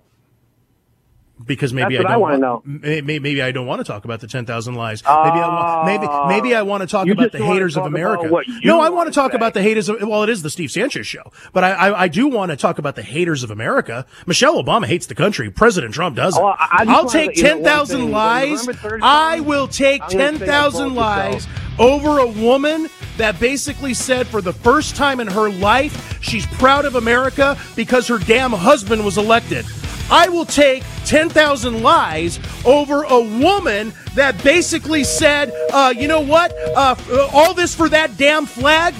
because 1.46 1.74
maybe 1.74 1.98
That's 1.98 2.08
I 2.08 2.12
don't 2.14 2.22
wanna 2.22 2.38
know. 2.38 2.62
may- 2.66 3.02
may- 3.02 3.20
Maybe 3.20 3.42
I 3.42 3.52
don't 3.52 3.66
want 3.66 3.80
to 3.80 3.84
talk 3.84 4.06
about 4.06 4.20
the 4.20 4.28
ten 4.28 4.46
thousand 4.46 4.76
lies. 4.76 5.04
Maybe 5.04 5.12
I 5.40 5.48
want, 5.48 5.86
maybe 5.86 6.08
oh. 6.10 6.28
maybe 6.28 6.56
I 6.56 6.62
want 6.62 6.82
to 6.82 6.88
talk 6.88 7.08
about 7.08 7.32
the 7.32 7.44
haters 7.44 7.78
of 7.78 7.86
America. 7.86 8.30
No, 8.64 8.82
I 8.82 8.90
wanna 8.90 9.12
talk 9.12 9.32
say. 9.32 9.38
about 9.38 9.54
the 9.54 9.62
haters. 9.62 9.90
Of, 9.90 10.02
well, 10.02 10.24
it 10.24 10.30
is 10.30 10.42
the 10.44 10.50
Steve 10.50 10.72
Sanchez 10.72 11.08
show, 11.08 11.32
but 11.54 11.64
I 11.64 11.72
I, 11.72 12.02
I 12.04 12.08
do 12.08 12.28
want 12.28 12.52
to 12.52 12.58
talk 12.58 12.80
about 12.80 12.96
the 12.96 13.04
haters 13.04 13.44
of 13.44 13.52
America. 13.52 14.06
Michelle 14.26 14.62
Obama 14.62 14.86
hates 14.86 15.06
the 15.06 15.16
country. 15.16 15.50
President 15.50 15.94
Trump 15.94 16.16
doesn't. 16.16 16.42
Oh, 16.42 16.48
I- 16.48 16.68
I 16.72 16.86
just 16.86 16.98
I'll 16.98 17.10
take 17.10 17.38
know 17.38 17.44
ten 17.44 17.64
thousand 17.64 18.12
lies. 18.12 18.68
I 19.02 19.40
will 19.42 19.68
take 19.68 20.06
ten 20.08 20.38
thousand 20.38 20.96
lies. 20.96 21.48
Over 21.80 22.20
a 22.20 22.28
woman 22.28 22.90
that 23.18 23.40
basically 23.40 23.94
said 23.94 24.28
for 24.28 24.42
the 24.42 24.54
first 24.54 24.96
time 24.96 25.20
in 25.20 25.28
her 25.28 25.50
life 25.50 26.20
she's 26.22 26.46
proud 26.46 26.86
of 26.86 26.96
America 26.96 27.58
because 27.76 28.08
her 28.08 28.20
damn 28.20 28.52
husband 28.52 29.04
was 29.04 29.18
elected. 29.18 29.66
I 30.10 30.28
will 30.28 30.46
take 30.46 30.84
10,000 31.06 31.82
lies 31.82 32.40
over 32.66 33.04
a 33.04 33.22
woman 33.40 33.94
that 34.16 34.44
basically 34.44 35.06
said, 35.06 35.54
uh, 35.72 35.94
you 35.96 36.08
know 36.08 36.20
what? 36.20 36.54
Uh, 36.76 36.96
all 37.34 37.54
this 37.54 37.74
for 37.74 37.88
that 37.90 38.18
damn 38.18 38.46
flag? 38.46 38.94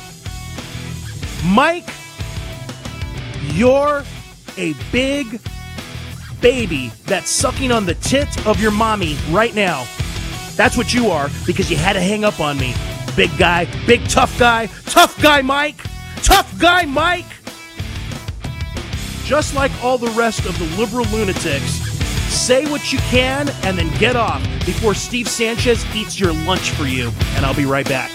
Mike, 1.46 1.90
you're 3.54 4.06
a 4.58 4.74
big 4.92 5.42
baby 6.40 6.92
that's 7.06 7.30
sucking 7.30 7.72
on 7.72 7.86
the 7.86 7.96
tit 7.96 8.46
of 8.48 8.62
your 8.62 8.72
mommy 8.72 9.18
right 9.32 9.54
now. 9.54 9.86
That's 10.56 10.78
what 10.78 10.94
you 10.94 11.10
are 11.10 11.30
because 11.46 11.70
you 11.70 11.78
had 11.78 11.94
to 11.94 12.02
hang 12.02 12.24
up 12.24 12.40
on 12.40 12.58
me. 12.58 12.74
Big 13.16 13.36
guy, 13.38 13.68
big 13.86 14.08
tough 14.08 14.38
guy, 14.40 14.68
tough 14.86 15.22
guy 15.22 15.42
Mike, 15.42 15.78
tough 16.24 16.58
guy 16.60 16.86
Mike. 16.86 17.26
Just 19.26 19.56
like 19.56 19.72
all 19.84 19.98
the 19.98 20.12
rest 20.12 20.46
of 20.46 20.58
the 20.60 20.66
liberal 20.78 21.06
lunatics, 21.06 21.82
say 22.32 22.70
what 22.72 22.92
you 22.92 23.00
can 23.00 23.50
and 23.64 23.78
then 23.78 23.90
get 23.98 24.16
off 24.16 24.44
before 24.66 24.94
Steve 24.94 25.28
Sanchez 25.28 25.86
eats 25.96 26.20
your 26.20 26.34
lunch 26.34 26.72
for 26.72 26.86
you. 26.86 27.12
And 27.36 27.46
I'll 27.46 27.56
be 27.56 27.66
right 27.66 27.88
back. 27.88 28.12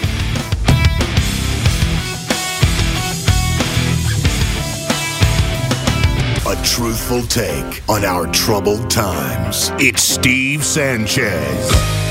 A 6.48 6.62
truthful 6.62 7.22
take 7.22 7.82
on 7.88 8.04
our 8.04 8.26
troubled 8.28 8.88
times. 8.88 9.72
It's 9.80 10.02
Steve 10.02 10.64
Sanchez. 10.64 12.05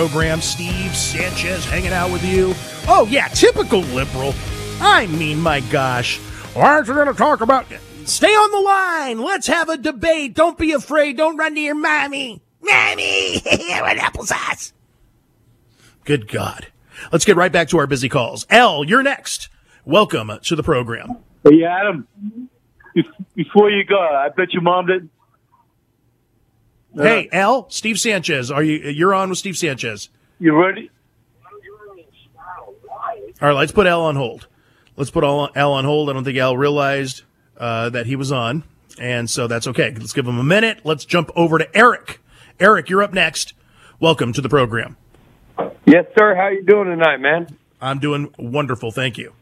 Program. 0.00 0.40
Steve 0.40 0.96
Sanchez 0.96 1.62
hanging 1.66 1.92
out 1.92 2.10
with 2.10 2.24
you. 2.24 2.54
Oh, 2.88 3.06
yeah, 3.10 3.28
typical 3.28 3.80
liberal. 3.80 4.32
I 4.80 5.06
mean, 5.08 5.38
my 5.38 5.60
gosh. 5.60 6.18
Aren't 6.56 6.88
you 6.88 6.94
going 6.94 7.06
to 7.08 7.12
talk 7.12 7.42
about. 7.42 7.66
Stay 8.06 8.28
on 8.28 8.50
the 8.50 8.60
line. 8.60 9.20
Let's 9.20 9.46
have 9.48 9.68
a 9.68 9.76
debate. 9.76 10.32
Don't 10.32 10.56
be 10.56 10.72
afraid. 10.72 11.18
Don't 11.18 11.36
run 11.36 11.54
to 11.54 11.60
your 11.60 11.74
mommy. 11.74 12.40
Mommy! 12.62 13.40
what 13.40 13.98
applesauce? 13.98 14.72
Good 16.06 16.28
God. 16.28 16.68
Let's 17.12 17.26
get 17.26 17.36
right 17.36 17.52
back 17.52 17.68
to 17.68 17.78
our 17.78 17.86
busy 17.86 18.08
calls. 18.08 18.46
L, 18.48 18.82
you're 18.82 19.02
next. 19.02 19.50
Welcome 19.84 20.32
to 20.44 20.56
the 20.56 20.62
program. 20.62 21.18
Hey, 21.44 21.62
Adam, 21.62 22.08
before 23.34 23.70
you 23.70 23.84
go, 23.84 24.00
I 24.00 24.30
bet 24.34 24.54
your 24.54 24.62
mom 24.62 24.86
did. 26.96 27.04
Hey, 27.04 27.28
L, 27.32 27.68
Steve 27.70 27.98
Sanchez. 27.98 28.50
Are 28.50 28.62
you? 28.62 28.78
You're 28.90 29.14
on 29.14 29.28
with 29.30 29.38
Steve 29.38 29.56
Sanchez. 29.56 30.08
You 30.38 30.56
ready? 30.60 30.90
All 33.42 33.48
right, 33.48 33.52
let's 33.56 33.72
put 33.72 33.86
Al 33.86 34.02
on 34.02 34.16
hold. 34.16 34.46
Let's 34.96 35.10
put 35.10 35.24
Al 35.24 35.50
Al 35.56 35.72
on 35.72 35.84
hold. 35.84 36.10
I 36.10 36.12
don't 36.12 36.24
think 36.24 36.36
Al 36.38 36.56
realized 36.56 37.22
uh, 37.58 37.88
that 37.90 38.06
he 38.06 38.16
was 38.16 38.30
on, 38.32 38.64
and 38.98 39.28
so 39.30 39.46
that's 39.46 39.66
okay. 39.68 39.90
Let's 39.96 40.12
give 40.12 40.26
him 40.26 40.38
a 40.38 40.42
minute. 40.44 40.80
Let's 40.84 41.04
jump 41.04 41.30
over 41.34 41.58
to 41.58 41.76
Eric. 41.76 42.20
Eric, 42.58 42.90
you're 42.90 43.02
up 43.02 43.14
next. 43.14 43.54
Welcome 43.98 44.32
to 44.34 44.40
the 44.42 44.48
program. 44.48 44.96
Yes, 45.86 46.06
sir. 46.18 46.34
How 46.34 46.48
you 46.48 46.62
doing 46.62 46.88
tonight, 46.88 47.18
man? 47.18 47.56
I'm 47.80 47.98
doing 47.98 48.32
wonderful, 48.38 48.90
thank 48.90 49.16
you. 49.16 49.32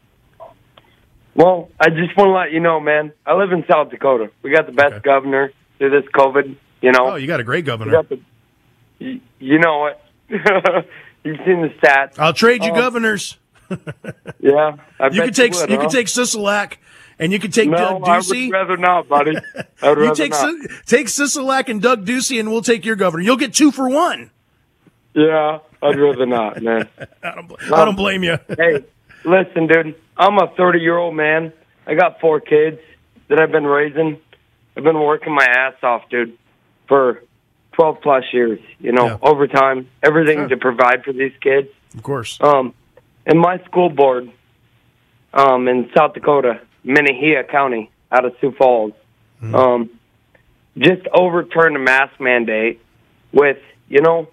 Well, 1.35 1.69
I 1.79 1.89
just 1.89 2.15
want 2.17 2.29
to 2.29 2.31
let 2.31 2.51
you 2.51 2.59
know, 2.61 2.79
man. 2.79 3.11
I 3.25 3.33
live 3.35 3.51
in 3.51 3.65
South 3.69 3.89
Dakota. 3.91 4.31
We 4.41 4.51
got 4.53 4.65
the 4.65 4.71
best 4.71 4.93
Okay. 4.95 5.01
governor 5.03 5.51
through 5.77 5.89
this 5.91 6.09
COVID. 6.13 6.55
You 6.81 6.91
know, 6.91 7.11
Oh, 7.11 7.15
you 7.15 7.27
got 7.27 7.39
a 7.39 7.43
great 7.43 7.65
governor. 7.65 7.91
got 7.91 8.09
the. 8.09 8.19
You, 8.99 9.19
you 9.39 9.59
know 9.59 9.87
it. 9.87 9.99
You've 11.23 11.37
seen 11.45 11.61
the 11.61 11.69
stats. 11.81 12.17
I'll 12.17 12.33
trade 12.33 12.63
you 12.63 12.71
Oh. 12.71 12.75
governors. 12.75 13.37
Yeah, 14.39 14.77
I 14.99 15.07
You 15.07 15.21
can 15.23 15.33
take 15.33 15.53
would, 15.53 15.69
you 15.69 15.75
huh? 15.75 15.81
can 15.83 15.89
take 15.91 16.07
Sisolak, 16.07 16.77
and 17.19 17.31
you 17.31 17.39
can 17.39 17.51
take 17.51 17.69
No, 17.69 17.77
Doug 17.77 18.01
Ducey. 18.03 18.45
I 18.45 18.45
would 18.45 18.51
rather 18.69 18.77
not, 18.77 19.07
buddy. 19.07 19.35
I 19.81 19.89
would 19.89 19.97
You 19.99 20.03
rather 20.05 20.15
take 20.15 20.31
not. 20.31 20.55
Take 20.87 21.07
Sisolak 21.07 21.67
and 21.69 21.81
Doug 21.81 22.05
Ducey, 22.05 22.39
and 22.39 22.49
we'll 22.49 22.61
take 22.63 22.83
your 22.85 22.95
governor. 22.95 23.21
You'll 23.23 23.37
get 23.37 23.53
two 23.53 23.71
for 23.71 23.87
one. 23.89 24.31
Yeah, 25.13 25.59
I'd 25.83 25.99
rather 25.99 26.25
not, 26.25 26.61
man. 26.63 26.87
I 27.21 27.35
don't, 27.35 27.47
bl- 27.47 27.55
I 27.73 27.85
don't 27.85 27.95
blame 27.95 28.23
you. 28.23 28.33
Um, 28.33 28.39
hey, 28.57 28.85
listen, 29.25 29.67
dude. 29.67 29.95
I'm 30.17 30.37
a 30.37 30.47
30 30.57 30.79
year 30.79 30.97
old 30.97 31.15
man. 31.15 31.51
I 31.85 31.93
got 31.95 32.19
four 32.21 32.39
kids 32.39 32.79
that 33.27 33.39
I've 33.39 33.51
been 33.51 33.65
raising. 33.67 34.19
I've 34.77 34.83
been 34.83 34.99
working 34.99 35.33
my 35.35 35.45
ass 35.45 35.75
off, 35.83 36.09
dude, 36.09 36.37
for 36.89 37.23
12 37.73 38.01
plus 38.01 38.25
years. 38.33 38.59
You 38.81 38.91
know, 38.91 39.05
Yeah. 39.05 39.17
overtime, 39.21 39.87
everything 40.03 40.39
Sure. 40.39 40.47
to 40.49 40.57
provide 40.57 41.05
for 41.05 41.13
these 41.13 41.31
kids. 41.39 41.69
Of 41.95 42.03
course. 42.03 42.37
Um, 42.41 42.73
and 43.25 43.39
my 43.39 43.59
school 43.59 43.89
board, 43.89 44.29
um, 45.33 45.67
in 45.69 45.89
South 45.95 46.13
Dakota, 46.13 46.59
Minnehaha 46.83 47.43
County, 47.43 47.89
out 48.11 48.25
of 48.25 48.35
Sioux 48.41 48.51
Falls, 48.51 48.91
um, 49.53 49.89
just 50.77 51.07
overturned 51.13 51.75
a 51.75 51.79
mask 51.79 52.19
mandate 52.19 52.81
with, 53.31 53.57
you 53.87 54.01
know, 54.01 54.27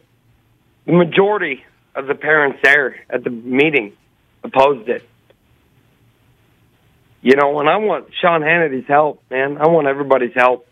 the 0.87 0.93
majority 0.93 1.65
of 1.95 2.07
the 2.07 2.15
parents 2.15 2.59
there 2.63 2.97
at 3.11 3.23
the 3.23 3.31
meeting 3.31 3.93
opposed 4.43 4.89
it. 4.89 5.03
You 7.23 7.35
know, 7.37 7.59
and 7.61 7.69
I 7.69 7.77
want 7.77 8.07
Sean 8.21 8.43
Hannity's 8.43 8.87
help, 8.87 9.23
man. 9.31 9.59
I 9.59 9.67
want 9.69 9.87
everybody's 9.89 10.35
help. 10.35 10.67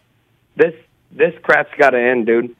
This 0.56 0.74
this 1.14 1.34
crap's 1.42 1.70
got 1.78 1.90
to 1.90 2.00
end, 2.00 2.26
dude. 2.26 2.54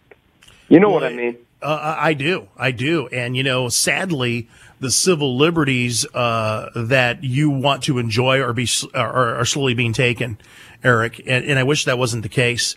You 0.69 0.81
know 0.81 0.91
what 0.91 1.05
I 1.05 1.13
mean? 1.13 1.37
Uh, 1.61 1.97
I 1.99 2.15
do, 2.15 2.49
I 2.59 2.73
do, 2.73 3.07
and 3.09 3.37
you 3.37 3.43
know, 3.43 3.71
sadly, 3.71 4.49
the 4.81 4.91
civil 4.91 5.37
liberties 5.39 6.05
uh, 6.15 6.69
that 6.75 7.25
you 7.25 7.49
want 7.49 7.85
to 7.85 7.99
enjoy 7.99 8.41
are 8.41 8.53
be 8.53 8.69
are, 8.95 9.41
are 9.41 9.45
slowly 9.47 9.73
being 9.73 9.95
taken, 9.95 10.39
Eric, 10.83 11.21
and, 11.21 11.45
and 11.45 11.59
I 11.59 11.63
wish 11.63 11.87
that 11.87 11.99
wasn't 11.99 12.23
the 12.23 12.29
case. 12.29 12.77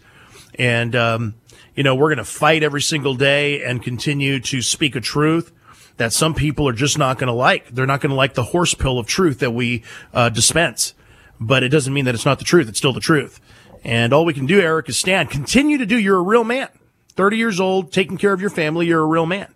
And 0.55 0.95
um, 0.95 1.35
you 1.75 1.83
know, 1.83 1.95
we're 1.95 2.07
going 2.07 2.17
to 2.17 2.23
fight 2.23 2.63
every 2.63 2.81
single 2.81 3.13
day 3.13 3.61
and 3.63 3.83
continue 3.83 4.39
to 4.39 4.61
speak 4.61 4.95
a 4.95 5.01
truth 5.01 5.51
that 5.97 6.13
some 6.13 6.33
people 6.33 6.67
are 6.67 6.73
just 6.73 6.97
not 6.97 7.17
going 7.17 7.27
to 7.27 7.33
like. 7.33 7.67
They're 7.69 7.85
not 7.85 7.99
going 7.99 8.11
to 8.11 8.15
like 8.15 8.35
the 8.35 8.43
horse 8.43 8.73
pill 8.73 8.99
of 8.99 9.05
truth 9.05 9.39
that 9.39 9.51
we 9.51 9.83
uh, 10.13 10.29
dispense, 10.29 10.93
but 11.41 11.61
it 11.61 11.69
doesn't 11.69 11.93
mean 11.93 12.05
that 12.05 12.15
it's 12.15 12.25
not 12.25 12.39
the 12.39 12.45
truth. 12.45 12.69
It's 12.69 12.77
still 12.77 12.93
the 12.93 12.99
truth. 12.99 13.41
And 13.87 14.11
all 14.11 14.25
we 14.25 14.33
can 14.33 14.45
do, 14.45 14.59
Eric, 14.59 14.89
is 14.89 14.97
stand. 14.97 15.31
Continue 15.31 15.77
to 15.77 15.85
do. 15.85 15.97
You're 15.97 16.17
a 16.17 16.21
real 16.21 16.43
man. 16.43 16.67
30 17.15 17.37
years 17.37 17.59
old, 17.61 17.93
taking 17.93 18.17
care 18.17 18.33
of 18.33 18.41
your 18.41 18.49
family. 18.49 18.85
You're 18.85 19.01
a 19.01 19.07
real 19.07 19.25
man. 19.25 19.53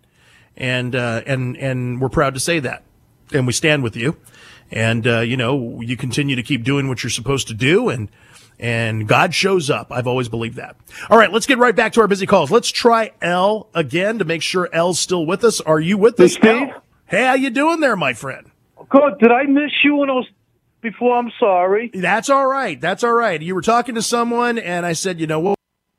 And, 0.55 0.95
uh, 0.95 1.21
and, 1.25 1.57
and 1.57 2.00
we're 2.00 2.09
proud 2.09 2.33
to 2.35 2.39
say 2.39 2.59
that. 2.59 2.83
And 3.33 3.45
we 3.45 3.51
stand 3.51 3.83
with 3.83 3.97
you. 3.97 4.15
And, 4.71 5.05
uh, 5.05 5.19
you 5.19 5.35
know, 5.35 5.81
you 5.81 5.97
continue 5.97 6.38
to 6.38 6.43
keep 6.43 6.63
doing 6.63 6.88
what 6.88 7.03
you're 7.03 7.09
supposed 7.09 7.50
to 7.50 7.53
do 7.53 7.89
and, 7.89 8.09
and 8.57 9.05
God 9.05 9.35
shows 9.35 9.69
up. 9.69 9.91
I've 9.91 10.07
always 10.07 10.29
believed 10.29 10.55
that. 10.55 10.77
All 11.09 11.17
right, 11.17 11.31
let's 11.31 11.45
get 11.45 11.57
right 11.57 11.75
back 11.75 11.91
to 11.93 12.01
our 12.01 12.07
busy 12.07 12.25
calls. 12.25 12.51
Let's 12.51 12.71
try 12.71 13.11
L 13.21 13.67
again 13.73 14.19
to 14.19 14.25
make 14.25 14.43
sure 14.43 14.69
L's 14.71 15.00
still 15.00 15.25
with 15.25 15.43
us. 15.43 15.59
Are 15.59 15.79
you 15.79 15.97
with 15.97 16.17
us, 16.21 16.33
Steve? 16.35 16.69
L? 16.69 16.83
Hey, 17.05 17.25
how 17.25 17.33
you 17.33 17.50
doing 17.50 17.81
there, 17.81 17.97
my 17.97 18.13
friend? 18.13 18.50
Good. 18.88 19.19
Did 19.19 19.31
I 19.31 19.43
miss 19.43 19.71
you 19.83 19.95
when 19.95 20.09
I 20.09 20.13
was 20.13 20.27
before? 20.81 21.17
I'm 21.17 21.31
sorry. 21.39 21.91
That's 21.93 22.29
all 22.29 22.47
right. 22.47 22.79
That's 22.79 23.03
all 23.03 23.13
right. 23.13 23.41
You 23.41 23.55
were 23.55 23.61
talking 23.61 23.95
to 23.95 24.01
someone, 24.01 24.57
and 24.57 24.85
I 24.85 24.93
said, 24.93 25.19
you 25.19 25.27
know 25.27 25.39
what? 25.39 25.57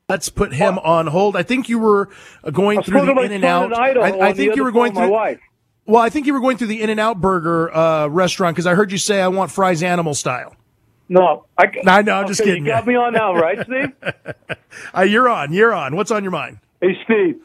Let's 0.08 0.28
put 0.28 0.52
him 0.52 0.78
on 0.80 1.06
hold. 1.06 1.36
I 1.36 1.42
think 1.42 1.68
you 1.68 1.78
were 1.78 2.10
going 2.52 2.82
through 2.82 3.06
the 3.06 3.20
In-N-Out. 3.22 3.72
I, 3.72 4.28
I 4.28 4.32
think 4.34 4.56
you 4.56 4.64
were 4.64 4.72
going 4.72 4.92
through. 4.92 5.02
my 5.02 5.08
wife. 5.08 5.40
Well, 5.86 6.02
I 6.02 6.10
think 6.10 6.26
you 6.26 6.34
were 6.34 6.40
going 6.40 6.58
through 6.58 6.66
the 6.68 6.82
In-N-Out 6.82 7.20
Burger 7.20 7.74
uh, 7.74 8.08
restaurant 8.08 8.54
because 8.54 8.66
I 8.66 8.74
heard 8.74 8.92
you 8.92 8.98
say 8.98 9.20
I 9.20 9.28
want 9.28 9.50
fries 9.50 9.82
animal 9.82 10.14
style. 10.14 10.54
No, 11.08 11.46
I. 11.58 11.66
No, 11.82 12.00
no, 12.00 12.12
I'm 12.14 12.26
just 12.26 12.42
kidding. 12.42 12.64
You 12.64 12.72
got 12.72 12.86
me 12.86 12.94
on 12.94 13.12
now, 13.12 13.34
right, 13.34 13.58
Steve? 13.64 13.92
Uh, 14.96 15.02
you're 15.02 15.28
on. 15.28 15.52
You're 15.52 15.74
on. 15.74 15.96
What's 15.96 16.10
on 16.10 16.22
your 16.24 16.30
mind? 16.32 16.58
Hey, 16.80 16.96
Steve. 17.04 17.42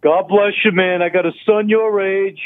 God 0.00 0.28
bless 0.28 0.52
you, 0.64 0.70
man. 0.70 1.02
I 1.02 1.08
got 1.08 1.26
a 1.26 1.32
son 1.44 1.68
your 1.68 2.00
age. 2.00 2.40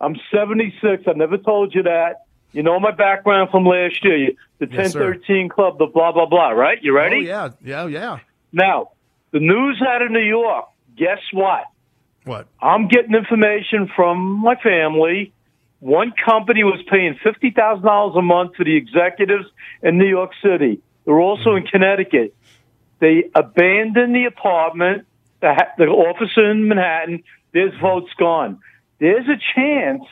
I'm 0.00 0.16
76. 0.32 1.02
I 1.06 1.12
never 1.12 1.36
told 1.36 1.74
you 1.74 1.82
that. 1.82 2.23
You 2.54 2.62
know 2.62 2.78
my 2.80 2.92
background 2.92 3.50
from 3.50 3.64
last 3.64 4.04
year. 4.04 4.16
You- 4.16 4.36
The 4.60 4.68
Yes, 4.70 4.92
sir. 4.92 5.00
1013 5.00 5.48
Club, 5.48 5.78
the 5.78 5.86
blah, 5.86 6.12
blah, 6.12 6.26
blah, 6.26 6.50
right? 6.50 6.78
You 6.82 6.94
ready? 6.96 7.16
Oh 7.16 7.20
yeah, 7.20 7.48
yeah, 7.62 7.86
yeah. 7.86 8.18
Now, 8.52 8.90
the 9.32 9.40
news 9.40 9.82
out 9.86 10.00
of 10.00 10.10
New 10.10 10.20
York, 10.20 10.66
guess 10.96 11.20
what? 11.32 11.64
What? 12.24 12.46
I'm 12.62 12.88
getting 12.88 13.14
information 13.14 13.90
from 13.94 14.18
my 14.18 14.54
family 14.54 15.34
one 15.84 16.14
company 16.24 16.64
was 16.64 16.82
paying 16.90 17.14
fifty 17.22 17.50
thousand 17.50 17.84
dollars 17.84 18.16
a 18.16 18.22
month 18.22 18.54
to 18.54 18.64
the 18.64 18.74
executives 18.74 19.44
in 19.82 19.98
New 19.98 20.08
York 20.08 20.30
City. 20.42 20.80
They're 21.04 21.20
also 21.20 21.50
mm-hmm. 21.50 21.66
in 21.66 21.70
Connecticut. 21.70 22.34
They 23.00 23.24
abandoned 23.34 24.14
the 24.14 24.24
apartment, 24.24 25.06
the, 25.42 25.52
ha- 25.52 25.74
the 25.76 25.84
office 25.84 26.30
in 26.38 26.68
Manhattan. 26.68 27.22
There's 27.52 27.72
mm-hmm. 27.72 27.82
votes 27.82 28.10
gone. 28.18 28.60
There's 28.98 29.26
a 29.28 29.36
chance 29.54 30.04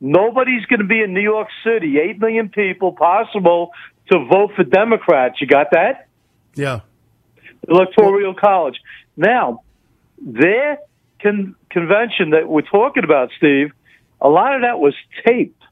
nobody's 0.00 0.64
going 0.66 0.80
to 0.80 0.86
be 0.86 1.00
in 1.02 1.12
New 1.14 1.20
York 1.22 1.48
City. 1.64 1.98
Eight 1.98 2.18
million 2.20 2.48
people 2.48 2.92
possible 2.92 3.70
to 4.10 4.24
vote 4.24 4.52
for 4.56 4.64
Democrats. 4.64 5.40
You 5.40 5.46
got 5.46 5.68
that? 5.72 6.08
Yeah. 6.54 6.80
Electoral 7.68 8.34
College. 8.34 8.80
Now, 9.16 9.62
their 10.20 10.78
con- 11.22 11.54
convention 11.70 12.30
that 12.30 12.48
we're 12.48 12.62
talking 12.62 13.04
about, 13.04 13.30
Steve, 13.36 13.72
a 14.20 14.28
lot 14.28 14.54
of 14.54 14.62
that 14.62 14.78
was 14.78 14.94
taped 15.26 15.62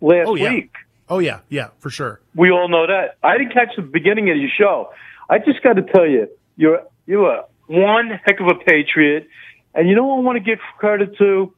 last 0.00 0.28
Oh, 0.28 0.34
yeah. 0.34 0.50
week. 0.52 0.74
Oh 1.08 1.20
yeah, 1.20 1.38
yeah, 1.48 1.68
for 1.78 1.88
sure. 1.88 2.20
We 2.34 2.50
all 2.50 2.68
know 2.68 2.84
that. 2.88 3.16
I 3.22 3.38
didn't 3.38 3.52
catch 3.52 3.76
the 3.76 3.82
beginning 3.82 4.28
of 4.28 4.36
your 4.36 4.50
show. 4.58 4.90
I 5.30 5.38
just 5.38 5.62
got 5.62 5.74
to 5.74 5.82
tell 5.82 6.04
you, 6.04 6.28
you're 6.56 6.82
you're 7.06 7.44
one 7.68 8.10
heck 8.24 8.40
of 8.40 8.48
a 8.48 8.56
patriot, 8.56 9.28
and 9.72 9.88
you 9.88 9.94
know 9.94 10.04
what 10.04 10.18
I 10.18 10.20
want 10.22 10.36
to 10.38 10.40
give 10.42 10.58
credit 10.78 11.16
to 11.18 11.54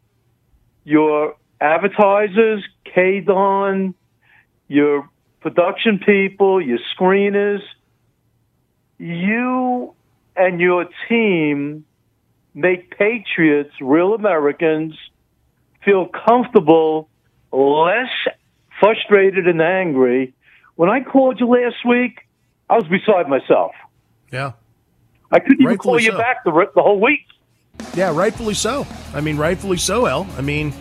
your 0.84 1.37
advertisers, 1.60 2.64
K 2.84 3.20
Don, 3.20 3.94
your 4.68 5.08
production 5.40 5.98
people, 6.04 6.60
your 6.60 6.78
screeners. 6.96 7.60
You 8.98 9.94
and 10.36 10.60
your 10.60 10.86
team 11.08 11.84
make 12.54 12.96
patriots, 12.98 13.70
real 13.80 14.14
Americans, 14.14 14.94
feel 15.84 16.06
comfortable, 16.06 17.08
less 17.52 18.10
frustrated 18.80 19.46
and 19.46 19.62
angry. 19.62 20.34
When 20.74 20.90
I 20.90 21.00
called 21.00 21.40
you 21.40 21.46
last 21.48 21.84
week, 21.86 22.20
I 22.68 22.74
was 22.74 22.86
beside 22.88 23.28
myself. 23.28 23.72
Yeah. 24.32 24.52
I 25.30 25.40
couldn't 25.40 25.60
even 25.60 25.66
Rightfully 25.66 25.76
call 25.76 26.00
you 26.00 26.12
so. 26.12 26.18
back 26.18 26.44
the, 26.44 26.66
the 26.74 26.82
whole 26.82 27.00
week. 27.00 27.20
Yeah, 27.94 28.14
rightfully 28.14 28.54
so. 28.54 28.86
I 29.14 29.20
mean, 29.20 29.36
rightfully 29.36 29.76
so, 29.76 30.06
El. 30.06 30.26
I 30.36 30.40
mean, 30.40 30.72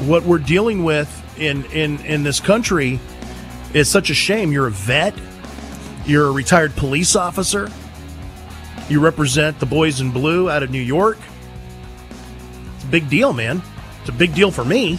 what 0.00 0.24
we're 0.24 0.38
dealing 0.38 0.84
with 0.84 1.10
in 1.38 1.64
in 1.66 1.98
in 2.00 2.22
this 2.22 2.40
country 2.40 3.00
is 3.72 3.88
such 3.88 4.10
a 4.10 4.14
shame. 4.14 4.52
You're 4.52 4.66
a 4.66 4.72
vet. 4.72 5.14
You're 6.06 6.26
a 6.26 6.30
retired 6.32 6.74
police 6.76 7.16
officer. 7.16 7.70
You 8.88 9.00
represent 9.00 9.58
the 9.60 9.66
boys 9.66 10.00
in 10.00 10.10
blue 10.10 10.50
out 10.50 10.62
of 10.62 10.70
New 10.70 10.80
York. 10.80 11.18
It's 12.76 12.84
a 12.84 12.88
big 12.88 13.08
deal, 13.08 13.32
man. 13.32 13.62
It's 14.00 14.10
a 14.10 14.12
big 14.12 14.34
deal 14.34 14.50
for 14.50 14.64
me, 14.64 14.98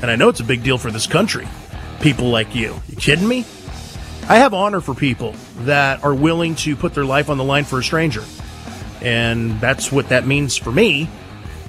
and 0.00 0.10
I 0.10 0.16
know 0.16 0.28
it's 0.28 0.40
a 0.40 0.44
big 0.44 0.62
deal 0.62 0.78
for 0.78 0.92
this 0.92 1.06
country. 1.08 1.48
People 2.00 2.30
like 2.30 2.54
you. 2.54 2.80
You 2.88 2.96
kidding 2.96 3.26
me? 3.26 3.44
I 4.28 4.36
have 4.36 4.54
honor 4.54 4.80
for 4.80 4.94
people 4.94 5.34
that 5.60 6.04
are 6.04 6.14
willing 6.14 6.54
to 6.56 6.76
put 6.76 6.94
their 6.94 7.04
life 7.04 7.28
on 7.28 7.38
the 7.38 7.44
line 7.44 7.64
for 7.64 7.80
a 7.80 7.82
stranger 7.82 8.22
and 9.00 9.60
that's 9.60 9.92
what 9.92 10.08
that 10.08 10.26
means 10.26 10.56
for 10.56 10.72
me. 10.72 11.08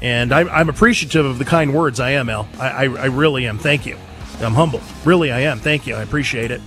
And 0.02 0.32
I'm, 0.32 0.50
I'm 0.50 0.70
appreciative 0.70 1.26
of 1.26 1.40
the 1.40 1.46
kind 1.46 1.74
words. 1.74 2.00
I 2.00 2.12
am, 2.12 2.30
El. 2.30 2.48
I, 2.60 2.70
I, 2.70 2.84
I 2.84 3.06
really 3.06 3.48
am. 3.48 3.58
Thank 3.58 3.86
you. 3.86 3.98
I'm 4.40 4.54
humble. 4.54 4.82
Really, 5.04 5.32
I 5.32 5.42
am. 5.42 5.60
Thank 5.60 5.86
you. 5.88 5.96
I 5.96 6.02
appreciate 6.02 6.52
it. 6.52 6.62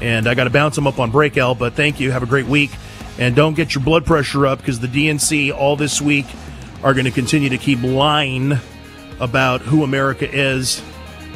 And 0.00 0.28
I 0.28 0.34
got 0.34 0.44
to 0.44 0.50
bounce 0.50 0.74
them 0.74 0.86
up 0.86 0.98
on 0.98 1.10
break, 1.10 1.36
El. 1.36 1.54
But 1.54 1.72
thank 1.72 1.98
you. 2.00 2.10
Have 2.10 2.22
a 2.22 2.26
great 2.26 2.46
week. 2.46 2.70
And 3.18 3.34
don't 3.34 3.54
get 3.54 3.74
your 3.74 3.82
blood 3.82 4.04
pressure 4.04 4.46
up 4.46 4.58
because 4.58 4.80
the 4.80 4.86
DNC 4.86 5.52
all 5.52 5.76
this 5.76 6.00
week 6.00 6.26
are 6.82 6.92
going 6.92 7.06
to 7.06 7.10
continue 7.10 7.48
to 7.48 7.58
keep 7.58 7.82
lying 7.82 8.52
about 9.18 9.62
who 9.62 9.82
America 9.82 10.30
is. 10.30 10.82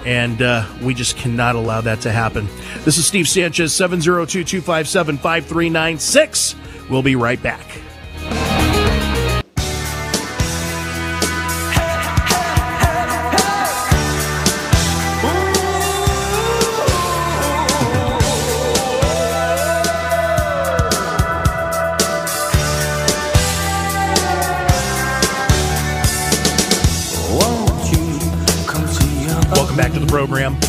And 0.05 0.43
uh, 0.43 0.67
we 0.83 0.95
just 0.95 1.17
cannot 1.17 1.55
allow 1.55 1.81
that 1.81 2.03
to 2.03 2.13
happen. 2.13 2.47
This 2.85 2.99
is 2.99 3.07
Steve 3.07 3.29
Sanchez, 3.29 3.73
702 3.75 4.45
257 4.45 5.17
5396. 5.17 6.57
We'll 6.91 7.03
be 7.03 7.17
right 7.17 7.43
back. 7.43 7.67
The 30.03 30.11
program. 30.11 30.61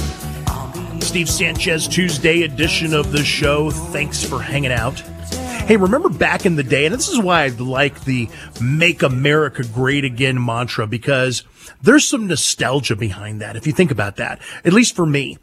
Steve 1.01 1.29
Sanchez, 1.29 1.87
Tuesday 1.87 2.43
edition 2.43 2.93
of 2.93 3.11
the 3.11 3.23
show. 3.23 3.71
Thanks 3.71 4.23
for 4.23 4.39
hanging 4.39 4.71
out. 4.71 4.99
Hey, 4.99 5.77
remember 5.77 6.09
back 6.09 6.45
in 6.45 6.55
the 6.55 6.63
day, 6.63 6.85
and 6.85 6.93
this 6.93 7.07
is 7.07 7.19
why 7.19 7.43
I 7.43 7.47
like 7.47 8.03
the 8.03 8.29
Make 8.61 9.01
America 9.01 9.63
Great 9.63 10.05
Again 10.05 10.43
mantra 10.43 10.87
because 10.87 11.43
there's 11.81 12.05
some 12.05 12.27
nostalgia 12.27 12.95
behind 12.95 13.41
that, 13.41 13.55
if 13.55 13.65
you 13.65 13.73
think 13.73 13.91
about 13.91 14.17
that, 14.17 14.41
at 14.65 14.73
least 14.73 14.95
for 14.95 15.05
me. 15.05 15.37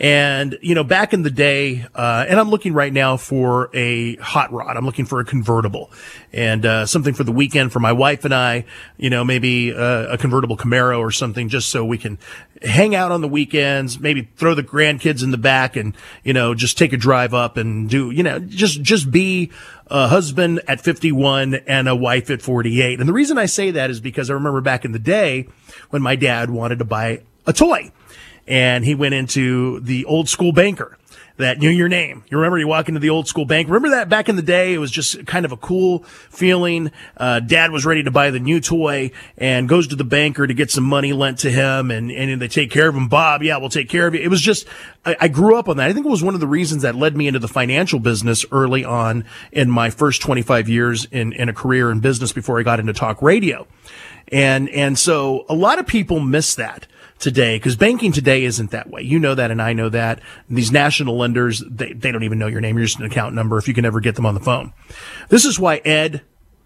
And, 0.00 0.58
you 0.62 0.74
know, 0.74 0.82
back 0.82 1.12
in 1.12 1.24
the 1.24 1.30
day, 1.30 1.84
uh, 1.94 2.24
and 2.26 2.40
I'm 2.40 2.48
looking 2.48 2.72
right 2.72 2.90
now 2.90 3.18
for 3.18 3.68
a 3.74 4.16
hot 4.16 4.50
rod. 4.50 4.78
I'm 4.78 4.86
looking 4.86 5.04
for 5.04 5.20
a 5.20 5.26
convertible 5.26 5.90
and, 6.32 6.64
uh, 6.64 6.86
something 6.86 7.12
for 7.12 7.22
the 7.22 7.32
weekend 7.32 7.70
for 7.70 7.80
my 7.80 7.92
wife 7.92 8.24
and 8.24 8.34
I, 8.34 8.64
you 8.96 9.10
know, 9.10 9.24
maybe 9.24 9.74
uh, 9.74 10.06
a 10.06 10.16
convertible 10.16 10.56
Camaro 10.56 10.98
or 11.00 11.10
something 11.10 11.50
just 11.50 11.68
so 11.68 11.84
we 11.84 11.98
can 11.98 12.18
hang 12.62 12.94
out 12.94 13.12
on 13.12 13.20
the 13.20 13.28
weekends, 13.28 14.00
maybe 14.00 14.26
throw 14.36 14.54
the 14.54 14.62
grandkids 14.62 15.22
in 15.22 15.32
the 15.32 15.38
back 15.38 15.76
and, 15.76 15.94
you 16.24 16.32
know, 16.32 16.54
just 16.54 16.78
take 16.78 16.94
a 16.94 16.96
drive 16.96 17.34
up 17.34 17.58
and 17.58 17.90
do, 17.90 18.10
you 18.10 18.22
know, 18.22 18.38
just, 18.38 18.80
just 18.80 19.10
be 19.10 19.50
a 19.88 20.08
husband 20.08 20.62
at 20.66 20.80
51 20.80 21.56
and 21.66 21.90
a 21.90 21.94
wife 21.94 22.30
at 22.30 22.40
48. 22.40 23.00
And 23.00 23.06
the 23.08 23.12
reason 23.12 23.36
I 23.36 23.44
say 23.44 23.70
that 23.72 23.90
is 23.90 24.00
because 24.00 24.30
I 24.30 24.32
remember 24.32 24.62
back 24.62 24.86
in 24.86 24.92
the 24.92 24.98
day 24.98 25.48
when 25.90 26.00
my 26.00 26.16
dad 26.16 26.48
wanted 26.48 26.78
to 26.78 26.86
buy 26.86 27.20
a 27.46 27.52
toy 27.52 27.92
and 28.50 28.84
he 28.84 28.94
went 28.94 29.14
into 29.14 29.80
the 29.80 30.04
old 30.04 30.28
school 30.28 30.52
banker 30.52 30.98
that 31.36 31.58
knew 31.58 31.70
your 31.70 31.88
name. 31.88 32.22
You 32.28 32.36
remember 32.36 32.58
you 32.58 32.68
walk 32.68 32.88
into 32.88 33.00
the 33.00 33.08
old 33.08 33.26
school 33.26 33.46
bank. 33.46 33.68
Remember 33.68 33.90
that 33.90 34.08
back 34.10 34.28
in 34.28 34.36
the 34.36 34.42
day, 34.42 34.74
it 34.74 34.78
was 34.78 34.90
just 34.90 35.26
kind 35.26 35.46
of 35.46 35.52
a 35.52 35.56
cool 35.56 36.00
feeling. 36.28 36.90
Uh, 37.16 37.40
dad 37.40 37.70
was 37.70 37.86
ready 37.86 38.02
to 38.02 38.10
buy 38.10 38.30
the 38.30 38.38
new 38.38 38.60
toy 38.60 39.10
and 39.38 39.68
goes 39.68 39.86
to 39.86 39.96
the 39.96 40.04
banker 40.04 40.46
to 40.46 40.52
get 40.52 40.70
some 40.70 40.84
money 40.84 41.14
lent 41.14 41.38
to 41.38 41.50
him 41.50 41.90
and, 41.90 42.10
and 42.10 42.42
they 42.42 42.48
take 42.48 42.70
care 42.70 42.88
of 42.88 42.94
him. 42.94 43.08
Bob, 43.08 43.42
yeah, 43.42 43.56
we'll 43.56 43.70
take 43.70 43.88
care 43.88 44.06
of 44.06 44.14
you. 44.14 44.20
It 44.20 44.28
was 44.28 44.42
just, 44.42 44.66
I, 45.06 45.16
I 45.20 45.28
grew 45.28 45.56
up 45.56 45.68
on 45.68 45.78
that. 45.78 45.88
I 45.88 45.94
think 45.94 46.04
it 46.04 46.10
was 46.10 46.22
one 46.22 46.34
of 46.34 46.40
the 46.40 46.46
reasons 46.46 46.82
that 46.82 46.94
led 46.94 47.16
me 47.16 47.26
into 47.26 47.40
the 47.40 47.48
financial 47.48 48.00
business 48.00 48.44
early 48.52 48.84
on 48.84 49.24
in 49.52 49.70
my 49.70 49.88
first 49.88 50.20
25 50.20 50.68
years 50.68 51.06
in, 51.06 51.32
in 51.32 51.48
a 51.48 51.54
career 51.54 51.90
in 51.90 52.00
business 52.00 52.32
before 52.32 52.60
I 52.60 52.64
got 52.64 52.80
into 52.80 52.92
talk 52.92 53.22
radio. 53.22 53.66
And, 54.28 54.68
and 54.68 54.98
so 54.98 55.46
a 55.48 55.54
lot 55.54 55.78
of 55.78 55.86
people 55.86 56.20
miss 56.20 56.54
that 56.56 56.86
today 57.20 57.56
because 57.56 57.76
banking 57.76 58.10
today 58.10 58.44
isn't 58.44 58.72
that 58.72 58.90
way. 58.90 59.02
You 59.02 59.18
know 59.18 59.34
that 59.34 59.50
and 59.50 59.62
I 59.62 59.72
know 59.72 59.88
that. 59.90 60.20
These 60.48 60.72
national 60.72 61.16
lenders, 61.16 61.62
they, 61.68 61.92
they 61.92 62.10
don't 62.10 62.24
even 62.24 62.38
know 62.38 62.48
your 62.48 62.60
name. 62.60 62.76
You're 62.76 62.86
just 62.86 62.98
an 62.98 63.04
account 63.04 63.34
number 63.34 63.58
if 63.58 63.68
you 63.68 63.74
can 63.74 63.84
ever 63.84 64.00
get 64.00 64.16
them 64.16 64.26
on 64.26 64.34
the 64.34 64.40
phone. 64.40 64.72
This 65.28 65.44
is 65.44 65.60
why 65.60 65.76
Ed 65.76 66.22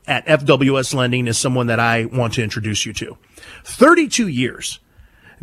at 0.07 0.27
FWS 0.27 0.95
Lending 0.95 1.27
is 1.27 1.39
someone 1.39 1.67
that 1.67 1.81
I 1.81 2.07
want 2.07 2.35
to 2.35 2.43
introduce 2.43 2.87
you 2.87 2.93
to. 2.95 3.19
32 3.65 4.29
years 4.29 4.81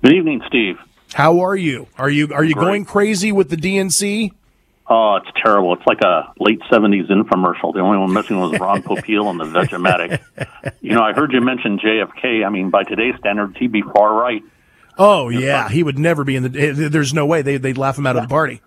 Good 0.03 0.13
evening, 0.13 0.41
Steve. 0.47 0.75
How 1.13 1.39
are 1.39 1.55
you? 1.55 1.87
Are 1.97 2.09
you 2.09 2.29
are 2.33 2.43
you 2.43 2.53
Great. 2.53 2.63
going 2.65 2.85
crazy 2.85 3.31
with 3.31 3.49
the 3.49 3.55
DNC? 3.57 4.31
Oh, 4.91 5.15
it's 5.17 5.29
terrible. 5.43 5.73
It's 5.73 5.85
like 5.87 6.01
a 6.01 6.33
late 6.39 6.59
'70s 6.71 7.09
infomercial. 7.09 7.73
The 7.73 7.79
only 7.79 7.97
one 7.97 8.13
missing 8.13 8.39
was 8.39 8.57
Ron 8.59 8.81
Popeil 8.83 9.29
and 9.29 9.39
the 9.39 9.45
Vegematic. 9.45 10.19
You 10.81 10.93
know, 10.95 11.01
I 11.01 11.13
heard 11.13 11.31
you 11.31 11.41
mention 11.41 11.79
JFK. 11.79 12.45
I 12.45 12.49
mean, 12.49 12.69
by 12.69 12.83
today's 12.83 13.15
standards, 13.19 13.55
he'd 13.57 13.71
be 13.71 13.81
far 13.81 14.13
right. 14.13 14.41
Oh 14.97 15.29
yeah, 15.29 15.69
he 15.69 15.81
would 15.83 15.97
never 15.99 16.23
be 16.23 16.35
in 16.35 16.43
the. 16.51 16.59
eh, 16.59 16.89
There's 16.89 17.13
no 17.13 17.25
way 17.25 17.41
they 17.41 17.57
they'd 17.57 17.77
laugh 17.77 17.97
him 17.97 18.05
out 18.07 18.15
of 18.17 18.23
the 18.23 18.27
party. 18.29 18.61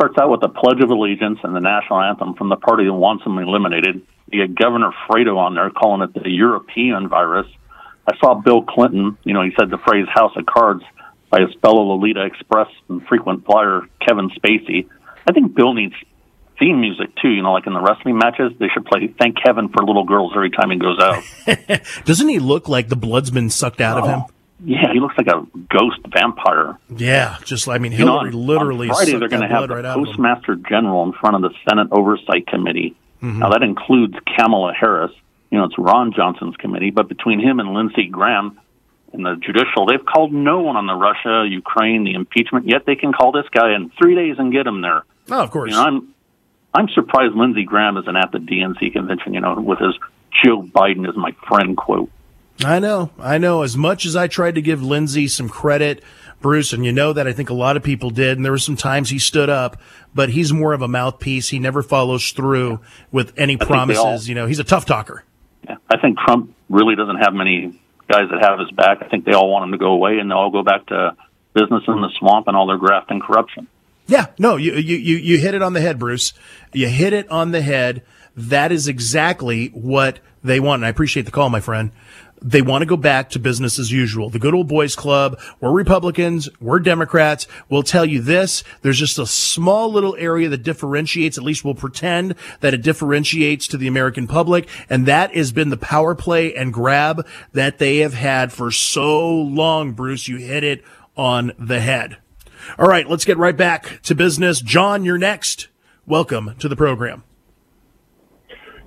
Starts 0.00 0.16
out 0.16 0.30
with 0.30 0.40
the 0.40 0.48
Pledge 0.48 0.80
of 0.82 0.88
Allegiance 0.88 1.40
and 1.42 1.54
the 1.54 1.60
national 1.60 2.00
anthem 2.00 2.32
from 2.32 2.48
the 2.48 2.56
party 2.56 2.86
that 2.86 2.92
wants 2.94 3.22
him 3.22 3.36
eliminated. 3.36 4.00
You 4.32 4.46
get 4.46 4.54
Governor 4.54 4.92
Fredo 5.06 5.36
on 5.36 5.54
there 5.54 5.68
calling 5.68 6.00
it 6.00 6.14
the 6.14 6.30
European 6.30 7.06
virus. 7.06 7.46
I 8.08 8.16
saw 8.16 8.32
Bill 8.32 8.62
Clinton. 8.62 9.18
You 9.24 9.34
know, 9.34 9.42
he 9.42 9.50
said 9.60 9.68
the 9.68 9.76
phrase 9.76 10.06
"House 10.08 10.32
of 10.36 10.46
Cards" 10.46 10.82
by 11.28 11.42
his 11.42 11.54
fellow 11.60 11.82
Lolita 11.82 12.24
Express 12.24 12.68
and 12.88 13.06
frequent 13.08 13.44
flyer 13.44 13.82
Kevin 14.00 14.30
Spacey. 14.30 14.88
I 15.26 15.32
think 15.32 15.54
Bill 15.54 15.74
needs 15.74 15.94
theme 16.58 16.80
music 16.80 17.14
too. 17.20 17.28
You 17.28 17.42
know, 17.42 17.52
like 17.52 17.66
in 17.66 17.74
the 17.74 17.82
wrestling 17.82 18.16
matches, 18.16 18.52
they 18.58 18.68
should 18.72 18.86
play 18.86 19.12
"Thank 19.20 19.36
Heaven 19.44 19.68
for 19.68 19.84
Little 19.84 20.04
Girls" 20.04 20.32
every 20.34 20.50
time 20.50 20.70
he 20.70 20.78
goes 20.78 20.98
out. 20.98 21.22
Doesn't 22.06 22.28
he 22.28 22.38
look 22.38 22.70
like 22.70 22.88
the 22.88 22.96
blood's 22.96 23.30
been 23.30 23.50
sucked 23.50 23.82
out 23.82 23.98
of 23.98 24.04
oh, 24.04 24.08
him? 24.08 24.22
Yeah, 24.64 24.92
he 24.92 25.00
looks 25.00 25.16
like 25.16 25.26
a 25.28 25.46
ghost 25.70 26.00
vampire. 26.12 26.78
Yeah, 26.94 27.36
just 27.44 27.68
I 27.68 27.78
mean 27.78 27.92
You 27.92 28.04
know, 28.04 28.18
on- 28.18 28.30
literally 28.32 28.88
on 28.88 28.94
Friday 28.96 29.18
they're 29.18 29.28
going 29.28 29.42
to 29.42 29.48
have 29.48 29.68
the 29.68 29.76
right 29.76 29.94
postmaster 29.94 30.56
general 30.56 31.02
in 31.04 31.12
front 31.12 31.36
of 31.36 31.42
the 31.42 31.50
Senate 31.68 31.88
Oversight 31.92 32.46
Committee. 32.46 32.94
Mm-hmm. 33.22 33.38
Now 33.38 33.50
that 33.50 33.62
includes 33.62 34.14
Kamala 34.36 34.72
Harris. 34.72 35.12
You 35.50 35.58
know, 35.58 35.64
it's 35.64 35.78
Ron 35.78 36.12
Johnson's 36.14 36.56
committee, 36.56 36.90
but 36.90 37.08
between 37.08 37.40
him 37.40 37.58
and 37.58 37.74
Lindsey 37.74 38.06
Graham 38.06 38.60
and 39.12 39.24
the 39.24 39.34
judicial, 39.36 39.86
they've 39.86 40.04
called 40.04 40.32
no 40.32 40.60
one 40.60 40.76
on 40.76 40.86
the 40.86 40.94
Russia, 40.94 41.44
Ukraine, 41.48 42.04
the 42.04 42.14
impeachment. 42.14 42.68
Yet 42.68 42.86
they 42.86 42.94
can 42.94 43.12
call 43.12 43.32
this 43.32 43.46
guy 43.50 43.74
in 43.74 43.90
three 43.98 44.14
days 44.14 44.36
and 44.38 44.52
get 44.52 44.66
him 44.66 44.80
there. 44.80 45.02
Oh, 45.30 45.42
of 45.42 45.50
course. 45.50 45.70
You 45.70 45.76
know, 45.76 45.82
I'm 45.82 46.14
I'm 46.72 46.88
surprised 46.90 47.34
Lindsey 47.34 47.64
Graham 47.64 47.96
isn't 47.96 48.16
at 48.16 48.30
the 48.30 48.38
DNC 48.38 48.92
convention. 48.92 49.34
You 49.34 49.40
know, 49.40 49.54
with 49.60 49.78
his 49.80 49.94
"Joe 50.44 50.62
Biden 50.62 51.08
is 51.08 51.16
my 51.16 51.32
friend" 51.48 51.76
quote. 51.76 52.10
I 52.64 52.78
know, 52.78 53.10
I 53.18 53.38
know. 53.38 53.62
As 53.62 53.76
much 53.76 54.04
as 54.06 54.16
I 54.16 54.26
tried 54.26 54.54
to 54.56 54.62
give 54.62 54.82
Lindsey 54.82 55.28
some 55.28 55.48
credit, 55.48 56.02
Bruce, 56.40 56.72
and 56.72 56.84
you 56.84 56.92
know 56.92 57.12
that 57.12 57.26
I 57.26 57.32
think 57.32 57.50
a 57.50 57.54
lot 57.54 57.76
of 57.76 57.82
people 57.82 58.10
did, 58.10 58.36
and 58.38 58.44
there 58.44 58.52
were 58.52 58.58
some 58.58 58.76
times 58.76 59.10
he 59.10 59.18
stood 59.18 59.48
up, 59.48 59.76
but 60.14 60.30
he's 60.30 60.52
more 60.52 60.72
of 60.72 60.82
a 60.82 60.88
mouthpiece. 60.88 61.48
He 61.50 61.58
never 61.58 61.82
follows 61.82 62.30
through 62.32 62.80
with 63.12 63.32
any 63.38 63.56
they 63.56 63.64
all- 63.64 63.66
promises. 63.68 64.28
You 64.28 64.34
know, 64.34 64.46
he's 64.46 64.58
a 64.58 64.64
tough 64.64 64.86
talker. 64.86 65.24
Yeah, 65.68 65.76
I 65.90 65.98
think 65.98 66.18
Trump 66.18 66.54
really 66.68 66.96
doesn't 66.96 67.16
have 67.16 67.34
many 67.34 67.78
guys 68.08 68.24
that 68.30 68.40
have 68.42 68.58
his 68.58 68.70
back. 68.72 68.98
I 69.02 69.08
think 69.08 69.24
they 69.24 69.32
all 69.32 69.50
want 69.50 69.64
him 69.64 69.72
to 69.72 69.78
go 69.78 69.92
away, 69.92 70.18
and 70.18 70.30
they'll 70.30 70.38
all 70.38 70.50
go 70.50 70.62
back 70.62 70.86
to 70.86 71.14
business 71.54 71.82
in 71.86 72.00
the 72.00 72.10
swamp 72.18 72.48
and 72.48 72.56
all 72.56 72.66
their 72.66 72.78
graft 72.78 73.10
and 73.10 73.22
corruption. 73.22 73.66
Yeah, 74.06 74.26
no, 74.38 74.56
you, 74.56 74.72
you, 74.74 74.96
you, 74.96 75.16
you 75.18 75.38
hit 75.38 75.54
it 75.54 75.62
on 75.62 75.72
the 75.72 75.80
head, 75.80 75.98
Bruce. 75.98 76.32
You 76.72 76.88
hit 76.88 77.12
it 77.12 77.30
on 77.30 77.52
the 77.52 77.60
head. 77.62 78.02
That 78.36 78.72
is 78.72 78.88
exactly 78.88 79.68
what 79.68 80.18
they 80.42 80.58
want. 80.58 80.80
And 80.80 80.86
I 80.86 80.88
appreciate 80.88 81.26
the 81.26 81.30
call, 81.30 81.48
my 81.50 81.60
friend. 81.60 81.92
They 82.42 82.62
want 82.62 82.82
to 82.82 82.86
go 82.86 82.96
back 82.96 83.30
to 83.30 83.38
business 83.38 83.78
as 83.78 83.92
usual. 83.92 84.30
The 84.30 84.38
good 84.38 84.54
old 84.54 84.68
boys 84.68 84.96
club. 84.96 85.38
We're 85.60 85.72
Republicans. 85.72 86.48
We're 86.60 86.80
Democrats. 86.80 87.46
We'll 87.68 87.82
tell 87.82 88.06
you 88.06 88.22
this. 88.22 88.64
There's 88.82 88.98
just 88.98 89.18
a 89.18 89.26
small 89.26 89.92
little 89.92 90.16
area 90.18 90.48
that 90.48 90.62
differentiates. 90.62 91.36
At 91.36 91.44
least 91.44 91.64
we'll 91.64 91.74
pretend 91.74 92.34
that 92.60 92.72
it 92.72 92.82
differentiates 92.82 93.68
to 93.68 93.76
the 93.76 93.86
American 93.86 94.26
public. 94.26 94.68
And 94.88 95.06
that 95.06 95.34
has 95.34 95.52
been 95.52 95.68
the 95.68 95.76
power 95.76 96.14
play 96.14 96.54
and 96.54 96.72
grab 96.72 97.26
that 97.52 97.78
they 97.78 97.98
have 97.98 98.14
had 98.14 98.52
for 98.52 98.70
so 98.70 99.28
long. 99.28 99.92
Bruce, 99.92 100.26
you 100.26 100.38
hit 100.38 100.64
it 100.64 100.82
on 101.16 101.52
the 101.58 101.80
head. 101.80 102.16
All 102.78 102.86
right, 102.88 103.08
let's 103.08 103.24
get 103.24 103.36
right 103.36 103.56
back 103.56 104.00
to 104.02 104.14
business. 104.14 104.60
John, 104.60 105.04
you're 105.04 105.18
next. 105.18 105.68
Welcome 106.06 106.54
to 106.58 106.68
the 106.68 106.76
program. 106.76 107.22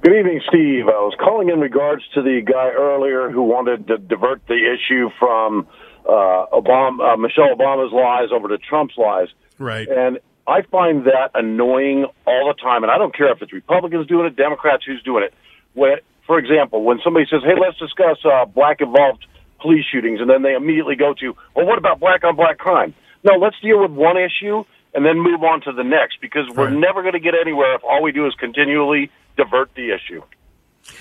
Good 0.03 0.17
evening, 0.19 0.41
Steve. 0.49 0.89
I 0.89 0.99
was 0.99 1.15
calling 1.17 1.47
in 1.47 1.61
regards 1.61 2.03
to 2.13 2.21
the 2.21 2.41
guy 2.41 2.71
earlier 2.75 3.29
who 3.29 3.43
wanted 3.43 3.87
to 3.87 3.97
divert 3.97 4.45
the 4.47 4.59
issue 4.75 5.09
from 5.17 5.65
uh, 6.05 6.45
Obama, 6.51 7.13
uh, 7.13 7.15
Michelle 7.15 7.55
Obama's 7.55 7.93
lies 7.93 8.27
over 8.33 8.49
to 8.49 8.57
Trump's 8.57 8.97
lies. 8.97 9.29
Right. 9.57 9.87
And 9.87 10.19
I 10.45 10.63
find 10.63 11.05
that 11.05 11.31
annoying 11.33 12.05
all 12.27 12.53
the 12.53 12.61
time. 12.61 12.83
And 12.83 12.91
I 12.91 12.97
don't 12.97 13.15
care 13.15 13.31
if 13.31 13.41
it's 13.41 13.53
Republicans 13.53 14.05
doing 14.07 14.25
it, 14.25 14.35
Democrats 14.35 14.83
who's 14.85 15.01
doing 15.03 15.23
it. 15.23 15.33
When, 15.73 15.95
for 16.27 16.37
example, 16.37 16.83
when 16.83 16.99
somebody 17.01 17.25
says, 17.29 17.41
"Hey, 17.45 17.55
let's 17.57 17.77
discuss 17.79 18.17
uh, 18.25 18.43
black-involved 18.43 19.25
police 19.61 19.85
shootings," 19.89 20.19
and 20.19 20.29
then 20.29 20.41
they 20.41 20.53
immediately 20.53 20.97
go 20.97 21.13
to, 21.13 21.33
"Well, 21.55 21.65
what 21.65 21.77
about 21.77 22.01
black-on-black 22.01 22.57
crime?" 22.57 22.93
No, 23.23 23.35
let's 23.37 23.55
deal 23.61 23.79
with 23.81 23.91
one 23.91 24.17
issue 24.17 24.65
and 24.93 25.05
then 25.05 25.17
move 25.17 25.43
on 25.43 25.61
to 25.61 25.71
the 25.71 25.83
next 25.85 26.19
because 26.19 26.43
we're 26.49 26.65
Right. 26.67 26.73
never 26.75 27.01
going 27.03 27.13
to 27.13 27.21
get 27.21 27.35
anywhere 27.39 27.73
if 27.75 27.83
all 27.85 28.03
we 28.03 28.11
do 28.11 28.27
is 28.27 28.35
continually 28.35 29.09
divert 29.37 29.73
the 29.75 29.91
issue. 29.91 30.21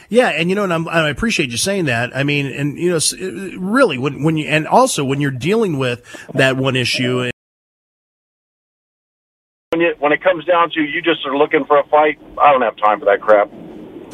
Yeah, 0.08 0.28
and 0.28 0.48
you 0.48 0.54
know, 0.54 0.64
and 0.64 0.72
I'm, 0.72 0.88
I 0.88 1.08
appreciate 1.08 1.50
you 1.50 1.56
saying 1.56 1.86
that. 1.86 2.16
I 2.16 2.22
mean, 2.22 2.46
and 2.46 2.78
you 2.78 2.90
know, 2.90 3.58
really, 3.58 3.98
when 3.98 4.22
when 4.22 4.36
you 4.36 4.46
and 4.46 4.66
also 4.66 5.04
when 5.04 5.20
you're 5.20 5.30
dealing 5.30 5.78
with 5.78 6.04
that 6.34 6.56
one 6.56 6.76
issue, 6.76 7.30
when 9.70 9.80
you 9.80 9.94
when 9.98 10.12
it 10.12 10.22
comes 10.22 10.44
down 10.44 10.70
to 10.70 10.80
you 10.80 11.02
just 11.02 11.26
are 11.26 11.36
looking 11.36 11.64
for 11.64 11.78
a 11.78 11.84
fight, 11.88 12.18
I 12.40 12.52
don't 12.52 12.62
have 12.62 12.76
time 12.76 13.00
for 13.00 13.06
that 13.06 13.20
crap. 13.20 13.50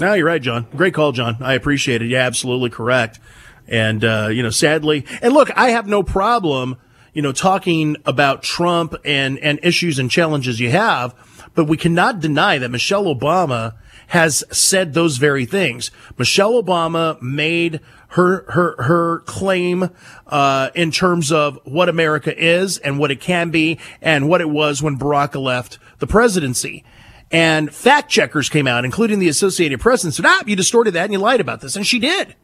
No, 0.01 0.15
you're 0.15 0.27
right, 0.27 0.41
John. 0.41 0.67
Great 0.77 0.95
call, 0.95 1.11
John. 1.11 1.39
I 1.41 1.55
appreciate 1.55 2.03
it. 2.03 2.09
Yeah, 2.09 2.21
absolutely 2.21 2.71
correct. 2.71 3.19
And, 3.67 4.05
uh, 4.05 4.29
you 4.31 4.45
know, 4.45 4.51
sadly, 4.51 5.05
and 5.21 5.35
look, 5.35 5.51
I 5.57 5.71
have 5.71 5.89
no 5.89 6.05
problem, 6.05 6.77
you 7.13 7.21
know, 7.21 7.33
talking 7.33 7.97
about 8.07 8.43
Trump 8.45 8.95
and, 9.05 9.39
and 9.41 9.59
issues 9.63 9.99
and 9.99 10.09
challenges 10.09 10.61
you 10.61 10.71
have, 10.71 11.15
but 11.55 11.65
we 11.65 11.77
cannot 11.77 12.21
deny 12.21 12.59
that 12.59 12.71
Michelle 12.71 13.07
Obama 13.07 13.75
has 14.09 14.43
said 14.51 14.95
those 14.95 15.19
very 15.19 15.45
things. 15.45 15.91
Michelle 16.17 16.63
Obama 16.63 17.21
made 17.21 17.81
her, 18.09 18.51
her, 18.51 18.83
her 18.83 19.19
claim, 19.21 19.91
uh, 20.27 20.71
in 20.75 20.91
terms 20.91 21.31
of 21.31 21.59
what 21.65 21.89
America 21.89 22.35
is 22.37 22.79
and 22.79 22.99
what 22.99 23.11
it 23.11 23.21
can 23.21 23.51
be 23.51 23.79
and 24.01 24.29
what 24.29 24.41
it 24.41 24.49
was 24.49 24.83
when 24.83 24.99
Barack 24.99 25.41
left 25.41 25.79
the 25.99 26.07
presidency. 26.07 26.85
And 27.31 27.73
fact 27.75 28.11
checkers 28.11 28.49
came 28.49 28.67
out, 28.67 28.87
including 28.87 29.19
the 29.19 29.29
Associated 29.29 29.81
Press, 29.81 30.03
and 30.03 30.15
said, 30.15 30.25
"Ah, 30.27 30.43
you 30.47 30.57
distorted 30.57 30.93
that 30.93 31.05
and 31.05 31.13
you 31.13 31.19
lied 31.19 31.41
about 31.41 31.61
this." 31.61 31.77
And 31.77 31.87
she 31.87 31.99
did. 31.99 32.35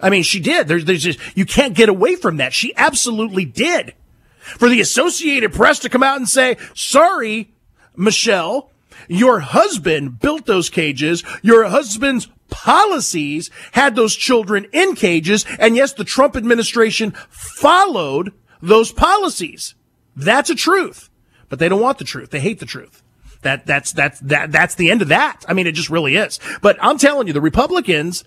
I 0.00 0.08
mean, 0.08 0.22
she 0.22 0.40
did. 0.40 0.66
There's, 0.66 0.86
there's 0.86 1.02
just 1.02 1.18
you 1.36 1.44
can't 1.44 1.74
get 1.74 1.90
away 1.90 2.16
from 2.16 2.38
that. 2.38 2.54
She 2.54 2.74
absolutely 2.76 3.44
did. 3.44 3.94
For 4.38 4.70
the 4.70 4.80
Associated 4.80 5.52
Press 5.52 5.78
to 5.80 5.90
come 5.90 6.02
out 6.02 6.16
and 6.16 6.26
say, 6.26 6.56
"Sorry, 6.74 7.52
Michelle, 7.94 8.71
your 9.08 9.40
husband 9.40 10.18
built 10.20 10.46
those 10.46 10.70
cages. 10.70 11.22
Your 11.42 11.64
husband's 11.64 12.28
policies 12.50 13.50
had 13.72 13.96
those 13.96 14.14
children 14.14 14.66
in 14.72 14.94
cages, 14.94 15.46
and 15.58 15.76
yes, 15.76 15.92
the 15.92 16.04
Trump 16.04 16.36
administration 16.36 17.12
followed 17.30 18.32
those 18.60 18.92
policies." 18.92 19.74
That's 20.14 20.50
a 20.50 20.54
truth, 20.54 21.08
but 21.48 21.58
they 21.58 21.68
don't 21.68 21.80
want 21.80 21.98
the 21.98 22.04
truth. 22.04 22.30
They 22.30 22.40
hate 22.40 22.58
the 22.58 22.66
truth. 22.66 23.02
That 23.42 23.66
that's 23.66 23.92
that's 23.92 24.20
that 24.20 24.52
that's 24.52 24.76
the 24.76 24.90
end 24.90 25.02
of 25.02 25.08
that. 25.08 25.44
I 25.48 25.54
mean, 25.54 25.66
it 25.66 25.72
just 25.72 25.90
really 25.90 26.16
is. 26.16 26.38
But 26.60 26.76
I'm 26.80 26.98
telling 26.98 27.26
you, 27.26 27.32
the 27.32 27.40
Republicans 27.40 28.24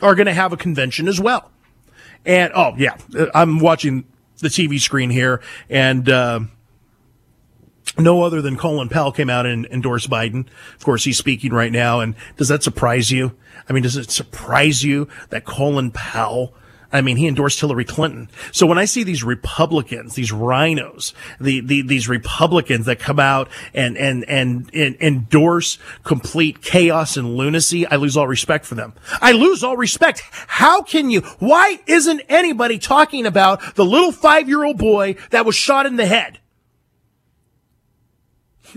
are 0.00 0.14
going 0.14 0.26
to 0.26 0.34
have 0.34 0.52
a 0.52 0.56
convention 0.56 1.06
as 1.06 1.20
well. 1.20 1.50
And 2.24 2.52
oh 2.54 2.74
yeah, 2.76 2.96
I'm 3.34 3.58
watching 3.58 4.04
the 4.38 4.48
TV 4.48 4.80
screen 4.80 5.10
here, 5.10 5.40
and 5.68 6.08
uh, 6.08 6.40
no 7.98 8.22
other 8.22 8.40
than 8.40 8.56
Colin 8.56 8.88
Powell 8.88 9.12
came 9.12 9.30
out 9.30 9.46
and 9.46 9.66
endorsed 9.66 10.08
Biden. 10.08 10.46
Of 10.74 10.84
course, 10.84 11.04
he's 11.04 11.18
speaking 11.18 11.52
right 11.52 11.72
now. 11.72 12.00
And 12.00 12.14
does 12.36 12.48
that 12.48 12.62
surprise 12.62 13.10
you? 13.10 13.36
I 13.68 13.72
mean, 13.72 13.82
does 13.82 13.96
it 13.96 14.10
surprise 14.10 14.82
you 14.82 15.08
that 15.30 15.44
Colin 15.44 15.90
Powell 15.90 16.54
I 16.92 17.00
mean, 17.00 17.16
he 17.16 17.26
endorsed 17.26 17.58
Hillary 17.58 17.86
Clinton. 17.86 18.28
So 18.52 18.66
when 18.66 18.78
I 18.78 18.84
see 18.84 19.02
these 19.02 19.24
Republicans, 19.24 20.14
these 20.14 20.30
RINOs, 20.30 21.14
the, 21.40 21.60
the 21.60 21.82
these 21.82 22.08
Republicans 22.08 22.86
that 22.86 22.98
come 22.98 23.18
out 23.18 23.48
and, 23.72 23.96
and, 23.96 24.28
and, 24.28 24.70
and 24.74 24.96
endorse 25.00 25.78
complete 26.04 26.60
chaos 26.60 27.16
and 27.16 27.34
lunacy, 27.34 27.86
I 27.86 27.96
lose 27.96 28.16
all 28.16 28.28
respect 28.28 28.66
for 28.66 28.74
them. 28.74 28.92
I 29.22 29.32
lose 29.32 29.64
all 29.64 29.76
respect. 29.76 30.22
How 30.30 30.82
can 30.82 31.08
you? 31.08 31.22
Why 31.38 31.80
isn't 31.86 32.20
anybody 32.28 32.78
talking 32.78 33.24
about 33.24 33.74
the 33.74 33.86
little 33.86 34.12
five 34.12 34.48
year 34.48 34.62
old 34.62 34.76
boy 34.76 35.16
that 35.30 35.46
was 35.46 35.56
shot 35.56 35.86
in 35.86 35.96
the 35.96 36.06
head? 36.06 36.40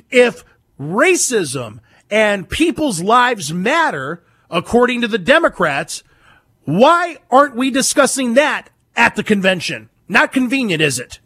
If 0.09 0.43
racism 0.79 1.79
and 2.09 2.49
people's 2.49 3.01
lives 3.01 3.53
matter, 3.53 4.23
according 4.49 5.01
to 5.01 5.07
the 5.07 5.17
Democrats, 5.17 6.03
why 6.65 7.17
aren't 7.29 7.55
we 7.55 7.71
discussing 7.71 8.33
that 8.35 8.69
at 8.95 9.15
the 9.15 9.23
convention? 9.23 9.89
Not 10.07 10.31
convenient, 10.31 10.81
is 10.81 10.99
it? 10.99 11.19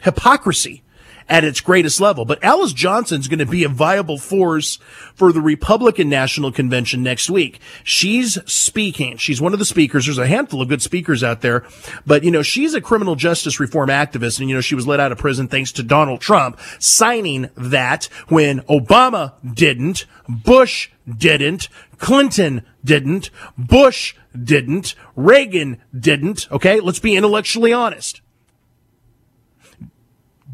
Hypocrisy 0.00 0.82
at 1.28 1.44
its 1.44 1.60
greatest 1.60 2.00
level. 2.00 2.24
But 2.24 2.42
Alice 2.42 2.72
Johnson's 2.72 3.28
going 3.28 3.38
to 3.38 3.46
be 3.46 3.64
a 3.64 3.68
viable 3.68 4.18
force 4.18 4.76
for 5.14 5.32
the 5.32 5.40
Republican 5.40 6.08
National 6.08 6.52
Convention 6.52 7.02
next 7.02 7.30
week. 7.30 7.60
She's 7.84 8.38
speaking. 8.50 9.16
She's 9.16 9.40
one 9.40 9.52
of 9.52 9.58
the 9.58 9.64
speakers. 9.64 10.06
There's 10.06 10.18
a 10.18 10.26
handful 10.26 10.62
of 10.62 10.68
good 10.68 10.82
speakers 10.82 11.24
out 11.24 11.40
there, 11.40 11.64
but 12.06 12.24
you 12.24 12.30
know, 12.30 12.42
she's 12.42 12.74
a 12.74 12.80
criminal 12.80 13.16
justice 13.16 13.58
reform 13.60 13.88
activist 13.88 14.40
and 14.40 14.48
you 14.48 14.54
know, 14.54 14.60
she 14.60 14.74
was 14.74 14.86
let 14.86 15.00
out 15.00 15.12
of 15.12 15.18
prison 15.18 15.48
thanks 15.48 15.72
to 15.72 15.82
Donald 15.82 16.20
Trump 16.20 16.58
signing 16.78 17.50
that 17.56 18.04
when 18.28 18.60
Obama 18.62 19.34
didn't, 19.54 20.06
Bush 20.28 20.90
didn't, 21.06 21.68
Clinton 21.98 22.62
didn't, 22.84 23.30
Bush 23.56 24.14
didn't, 24.36 24.94
Reagan 25.14 25.80
didn't. 25.98 26.50
Okay. 26.50 26.80
Let's 26.80 26.98
be 26.98 27.16
intellectually 27.16 27.72
honest. 27.72 28.20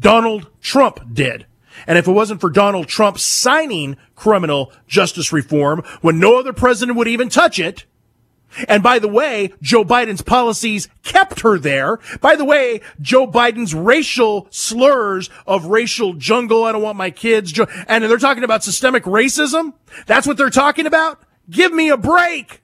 Donald 0.03 0.47
Trump 0.61 0.99
did. 1.11 1.47
And 1.87 1.97
if 1.97 2.07
it 2.07 2.11
wasn't 2.11 2.41
for 2.41 2.49
Donald 2.49 2.87
Trump 2.87 3.17
signing 3.17 3.97
criminal 4.15 4.71
justice 4.87 5.33
reform 5.33 5.83
when 6.01 6.19
no 6.19 6.37
other 6.37 6.53
president 6.53 6.97
would 6.97 7.07
even 7.07 7.29
touch 7.29 7.57
it, 7.57 7.85
and 8.67 8.83
by 8.83 8.99
the 8.99 9.07
way, 9.07 9.51
Joe 9.61 9.83
Biden's 9.83 10.21
policies 10.21 10.87
kept 11.03 11.39
her 11.39 11.57
there. 11.57 11.97
By 12.21 12.35
the 12.35 12.45
way, 12.45 12.81
Joe 13.01 13.25
Biden's 13.25 13.73
racial 13.73 14.47
slurs 14.51 15.29
of 15.47 15.65
racial 15.65 16.13
jungle, 16.13 16.63
I 16.63 16.71
don't 16.71 16.83
want 16.83 16.97
my 16.97 17.09
kids, 17.09 17.57
and 17.87 18.03
they're 18.03 18.17
talking 18.17 18.43
about 18.43 18.63
systemic 18.63 19.05
racism. 19.05 19.73
That's 20.05 20.27
what 20.27 20.37
they're 20.37 20.51
talking 20.51 20.85
about. 20.85 21.21
Give 21.49 21.73
me 21.73 21.89
a 21.89 21.97
break. 21.97 22.62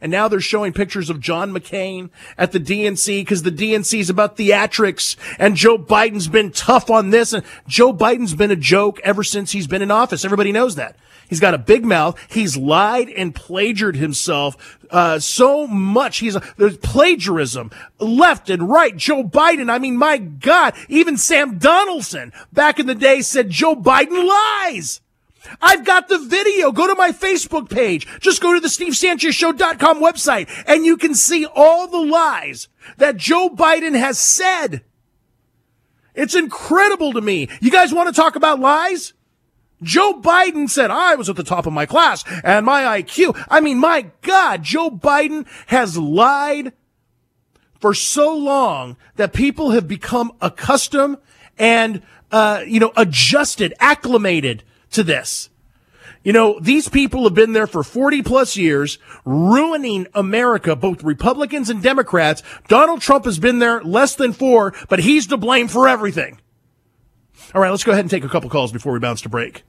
And 0.00 0.12
now 0.12 0.28
they're 0.28 0.40
showing 0.40 0.72
pictures 0.72 1.10
of 1.10 1.20
John 1.20 1.52
McCain 1.52 2.10
at 2.36 2.52
the 2.52 2.60
DNC 2.60 3.20
because 3.20 3.42
the 3.42 3.50
DNC 3.50 4.00
is 4.00 4.10
about 4.10 4.36
theatrics 4.36 5.16
and 5.38 5.56
Joe 5.56 5.78
Biden's 5.78 6.28
been 6.28 6.50
tough 6.50 6.90
on 6.90 7.10
this. 7.10 7.32
And 7.32 7.44
Joe 7.66 7.92
Biden's 7.92 8.34
been 8.34 8.50
a 8.50 8.56
joke 8.56 9.00
ever 9.04 9.24
since 9.24 9.52
he's 9.52 9.66
been 9.66 9.82
in 9.82 9.90
office. 9.90 10.24
Everybody 10.24 10.52
knows 10.52 10.76
that. 10.76 10.96
He's 11.28 11.40
got 11.40 11.54
a 11.54 11.58
big 11.58 11.84
mouth. 11.84 12.18
He's 12.28 12.56
lied 12.56 13.08
and 13.08 13.34
plagiarized 13.34 13.98
himself 13.98 14.78
uh, 14.90 15.18
so 15.18 15.66
much. 15.66 16.18
He's 16.18 16.36
there's 16.56 16.76
plagiarism 16.78 17.70
left 17.98 18.48
and 18.48 18.68
right. 18.68 18.96
Joe 18.96 19.24
Biden. 19.24 19.70
I 19.70 19.78
mean, 19.78 19.96
my 19.96 20.18
God, 20.18 20.74
even 20.88 21.16
Sam 21.16 21.58
Donaldson 21.58 22.32
back 22.52 22.78
in 22.78 22.86
the 22.86 22.94
day 22.94 23.22
said 23.22 23.50
Joe 23.50 23.74
Biden 23.74 24.26
lies. 24.26 25.00
I've 25.60 25.84
got 25.84 26.08
the 26.08 26.18
video. 26.18 26.72
Go 26.72 26.86
to 26.86 26.94
my 26.94 27.12
Facebook 27.12 27.70
page. 27.70 28.06
Just 28.20 28.42
go 28.42 28.54
to 28.54 28.60
the 28.60 28.68
SteveSanchezShow.com 28.68 30.00
website 30.00 30.48
and 30.66 30.84
you 30.84 30.96
can 30.96 31.14
see 31.14 31.46
all 31.46 31.88
the 31.88 32.00
lies 32.00 32.68
that 32.98 33.16
Joe 33.16 33.50
Biden 33.50 33.98
has 33.98 34.18
said. 34.18 34.82
It's 36.14 36.34
incredible 36.34 37.12
to 37.12 37.20
me. 37.20 37.48
You 37.60 37.70
guys 37.70 37.92
want 37.92 38.08
to 38.08 38.20
talk 38.20 38.36
about 38.36 38.58
lies? 38.58 39.12
Joe 39.82 40.20
Biden 40.20 40.70
said 40.70 40.90
I 40.90 41.14
was 41.16 41.28
at 41.28 41.36
the 41.36 41.44
top 41.44 41.66
of 41.66 41.72
my 41.72 41.84
class 41.84 42.24
and 42.42 42.64
my 42.64 43.00
IQ. 43.02 43.44
I 43.48 43.60
mean, 43.60 43.78
my 43.78 44.10
God, 44.22 44.62
Joe 44.62 44.90
Biden 44.90 45.46
has 45.66 45.98
lied 45.98 46.72
for 47.78 47.92
so 47.92 48.34
long 48.34 48.96
that 49.16 49.34
people 49.34 49.72
have 49.72 49.86
become 49.86 50.32
accustomed 50.40 51.18
and, 51.58 52.02
uh, 52.30 52.62
you 52.66 52.80
know, 52.80 52.92
adjusted, 52.96 53.74
acclimated 53.78 54.64
to 54.96 55.04
this. 55.04 55.48
You 56.24 56.32
know, 56.32 56.58
these 56.60 56.88
people 56.88 57.22
have 57.22 57.34
been 57.34 57.52
there 57.52 57.68
for 57.68 57.84
40 57.84 58.22
plus 58.22 58.56
years, 58.56 58.98
ruining 59.24 60.08
America, 60.12 60.74
both 60.74 61.04
Republicans 61.04 61.70
and 61.70 61.80
Democrats. 61.80 62.42
Donald 62.66 63.00
Trump 63.00 63.26
has 63.26 63.38
been 63.38 63.60
there 63.60 63.80
less 63.82 64.16
than 64.16 64.32
four, 64.32 64.74
but 64.88 64.98
he's 64.98 65.28
to 65.28 65.36
blame 65.36 65.68
for 65.68 65.86
everything. 65.86 66.40
All 67.54 67.60
right, 67.60 67.70
let's 67.70 67.84
go 67.84 67.92
ahead 67.92 68.04
and 68.04 68.10
take 68.10 68.24
a 68.24 68.28
couple 68.28 68.50
calls 68.50 68.72
before 68.72 68.92
we 68.92 68.98
bounce 68.98 69.20
to 69.20 69.28
break. 69.28 69.62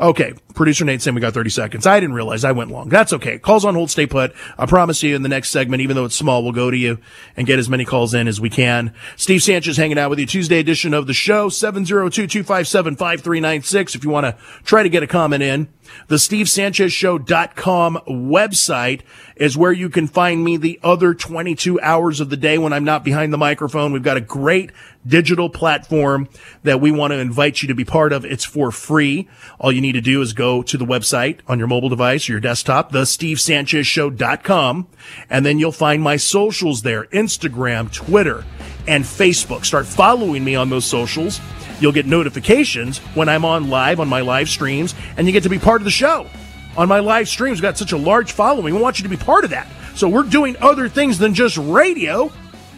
Okay, 0.00 0.32
producer 0.54 0.84
Nate 0.84 1.02
saying 1.02 1.16
we 1.16 1.20
got 1.20 1.34
30 1.34 1.50
seconds. 1.50 1.84
I 1.84 1.98
didn't 1.98 2.14
realize 2.14 2.44
I 2.44 2.52
went 2.52 2.70
long. 2.70 2.88
That's 2.88 3.12
okay. 3.14 3.36
Calls 3.38 3.64
on 3.64 3.74
hold, 3.74 3.90
stay 3.90 4.06
put. 4.06 4.32
I 4.56 4.64
promise 4.64 5.02
you 5.02 5.16
in 5.16 5.22
the 5.22 5.28
next 5.28 5.50
segment, 5.50 5.82
even 5.82 5.96
though 5.96 6.04
it's 6.04 6.14
small, 6.14 6.44
we'll 6.44 6.52
go 6.52 6.70
to 6.70 6.76
you 6.76 6.98
and 7.36 7.48
get 7.48 7.58
as 7.58 7.68
many 7.68 7.84
calls 7.84 8.14
in 8.14 8.28
as 8.28 8.40
we 8.40 8.48
can. 8.48 8.94
Steve 9.16 9.42
Sanchez 9.42 9.76
hanging 9.76 9.98
out 9.98 10.08
with 10.08 10.20
you 10.20 10.26
Tuesday 10.26 10.60
edition 10.60 10.94
of 10.94 11.08
the 11.08 11.14
show, 11.14 11.48
702-257-5396 11.48 13.96
if 13.96 14.04
you 14.04 14.10
want 14.10 14.26
to 14.26 14.36
try 14.62 14.84
to 14.84 14.88
get 14.88 15.02
a 15.02 15.08
comment 15.08 15.42
in. 15.42 15.66
The 16.08 16.16
SteveSanchezShow.com 16.16 18.00
website 18.06 19.00
is 19.36 19.56
where 19.56 19.72
you 19.72 19.88
can 19.88 20.06
find 20.06 20.44
me 20.44 20.56
the 20.56 20.80
other 20.82 21.14
22 21.14 21.80
hours 21.80 22.20
of 22.20 22.30
the 22.30 22.36
day 22.36 22.58
when 22.58 22.72
I'm 22.72 22.84
not 22.84 23.04
behind 23.04 23.32
the 23.32 23.38
microphone. 23.38 23.92
We've 23.92 24.02
got 24.02 24.16
a 24.16 24.22
great 24.22 24.70
digital 25.06 25.48
platform 25.48 26.28
that 26.62 26.80
we 26.80 26.90
want 26.90 27.12
to 27.12 27.18
invite 27.18 27.62
you 27.62 27.68
to 27.68 27.74
be 27.74 27.84
part 27.84 28.12
of. 28.12 28.24
It's 28.24 28.44
for 28.44 28.70
free. 28.70 29.28
All 29.58 29.72
you 29.72 29.80
need 29.80 29.92
to 29.92 30.00
do 30.00 30.20
is 30.20 30.32
go 30.32 30.62
to 30.62 30.76
the 30.76 30.84
website 30.84 31.40
on 31.46 31.58
your 31.58 31.68
mobile 31.68 31.88
device 31.88 32.28
or 32.28 32.32
your 32.32 32.40
desktop, 32.40 32.92
the 32.92 33.02
SteveSanchezShow.com, 33.02 34.88
and 35.30 35.46
then 35.46 35.58
you'll 35.58 35.72
find 35.72 36.02
my 36.02 36.16
socials 36.16 36.82
there, 36.82 37.04
Instagram, 37.06 37.92
Twitter, 37.92 38.44
and 38.86 39.04
Facebook. 39.04 39.64
Start 39.64 39.86
following 39.86 40.44
me 40.44 40.54
on 40.54 40.70
those 40.70 40.84
socials. 40.84 41.40
You'll 41.80 41.92
get 41.92 42.06
notifications 42.06 42.98
when 43.14 43.28
I'm 43.28 43.44
on 43.44 43.68
live 43.68 44.00
on 44.00 44.08
my 44.08 44.20
live 44.20 44.48
streams, 44.48 44.94
and 45.16 45.26
you 45.26 45.32
get 45.32 45.44
to 45.44 45.48
be 45.48 45.58
part 45.58 45.80
of 45.80 45.84
the 45.84 45.90
show. 45.90 46.28
On 46.76 46.88
my 46.88 47.00
live 47.00 47.28
streams, 47.28 47.58
we've 47.58 47.62
got 47.62 47.78
such 47.78 47.92
a 47.92 47.96
large 47.96 48.32
following. 48.32 48.74
We 48.74 48.80
want 48.80 48.98
you 48.98 49.02
to 49.02 49.08
be 49.08 49.16
part 49.16 49.44
of 49.44 49.50
that. 49.50 49.68
So 49.94 50.08
we're 50.08 50.22
doing 50.22 50.56
other 50.60 50.88
things 50.88 51.18
than 51.18 51.34
just 51.34 51.56
radio. 51.56 52.30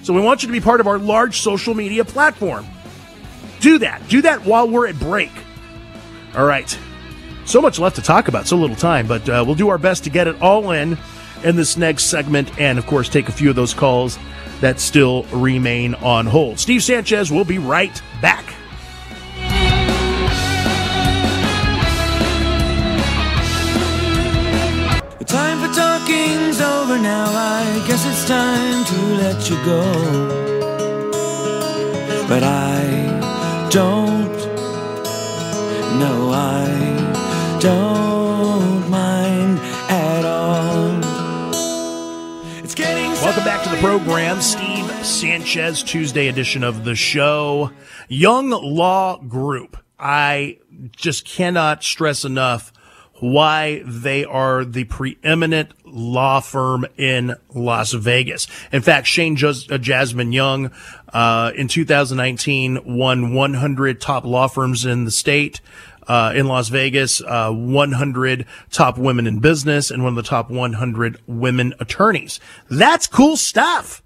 So 0.03 0.15
we 0.15 0.21
want 0.23 0.43
you 0.43 0.49
to 0.49 0.53
be 0.53 0.61
part 0.61 0.81
of 0.81 0.87
our 0.87 0.99
large 0.99 1.41
social 1.41 1.75
media 1.75 2.05
platform. 2.05 2.67
Do 3.61 3.79
that. 3.79 4.07
Do 4.09 4.23
that 4.23 4.45
while 4.47 4.69
we're 4.69 4.87
at 4.87 4.99
break. 4.99 5.31
All 6.35 6.47
right. 6.47 6.79
So 7.45 7.61
much 7.61 7.79
left 7.79 7.97
to 7.97 8.03
talk 8.03 8.29
about, 8.29 8.47
so 8.47 8.57
little 8.57 8.77
time, 8.77 9.07
but 9.07 9.29
uh, 9.29 9.43
we'll 9.45 9.55
do 9.55 9.69
our 9.69 9.79
best 9.79 10.05
to 10.05 10.11
get 10.11 10.29
it 10.29 10.41
all 10.41 10.71
in 10.71 10.97
in 11.45 11.57
this 11.57 11.77
next 11.77 12.05
segment 12.05 12.59
and, 12.59 12.79
of 12.79 12.87
course, 12.87 13.09
take 13.09 13.29
a 13.29 13.33
few 13.33 13.51
of 13.51 13.57
those 13.57 13.75
calls 13.75 14.19
that 14.61 14.79
still 14.79 15.25
remain 15.25 15.95
on 15.97 16.27
hold. 16.27 16.59
Steve 16.59 16.83
Sanchez 16.83 17.31
will 17.31 17.45
be 17.45 17.59
right 17.59 18.01
back. 18.23 18.55
Over 26.91 27.03
now. 27.03 27.27
I 27.27 27.85
guess 27.87 28.05
it's 28.07 28.27
time 28.27 28.85
to 28.85 28.97
let 29.23 29.49
you 29.49 29.57
go. 29.65 29.83
But 32.29 32.43
I 32.43 33.69
don't. 33.71 34.35
No, 35.99 36.31
I 36.33 37.59
don't 37.61 38.91
mind 38.91 39.59
at 39.89 40.25
all. 40.25 41.01
It's 42.65 42.75
getting. 42.75 43.11
Welcome 43.23 43.45
back 43.45 43.63
to 43.65 43.69
the 43.69 43.77
program, 43.77 44.41
Steve 44.41 44.91
Sanchez, 45.05 45.83
Tuesday 45.83 46.29
edition 46.29 46.65
of 46.65 46.85
the 46.85 46.97
show. 46.97 47.71
Young 48.09 48.51
Law 48.51 49.19
Group. 49.19 49.77
I 49.99 50.59
just 50.97 51.25
cannot 51.27 51.85
stress 51.85 52.25
enough 52.25 52.73
why 53.21 53.83
they 53.85 54.25
are 54.25 54.65
the 54.65 54.85
preeminent 54.85 55.73
law 55.85 56.41
firm 56.41 56.87
in 56.97 57.35
Las 57.55 57.93
Vegas. 57.93 58.47
In 58.73 58.83
fact, 58.83 59.07
Shane 59.07 59.37
uh, 59.43 59.79
Jasmine 59.79 60.33
Young, 60.33 60.71
uh, 61.13 61.53
in 61.55 61.69
2019 61.69 62.97
won 62.97 63.35
100 63.35 64.01
top 64.01 64.25
law 64.25 64.49
firms 64.49 64.85
in 64.85 65.05
the 65.05 65.11
state. 65.11 65.61
Uh, 66.09 66.33
in 66.35 66.49
Las 66.49 66.71
Vegas, 66.71 67.21
uh, 67.21 67.53
100 67.53 68.45
top 68.71 68.99
women 68.99 69.29
in 69.29 69.39
business 69.39 69.93
and 69.93 70.03
one 70.03 70.11
of 70.11 70.17
the 70.17 70.29
top 70.29 70.51
100 70.51 71.21
women 71.29 71.73
attorneys. 71.79 72.41
That's 72.69 73.07
cool 73.07 73.37
stuff. 73.37 74.03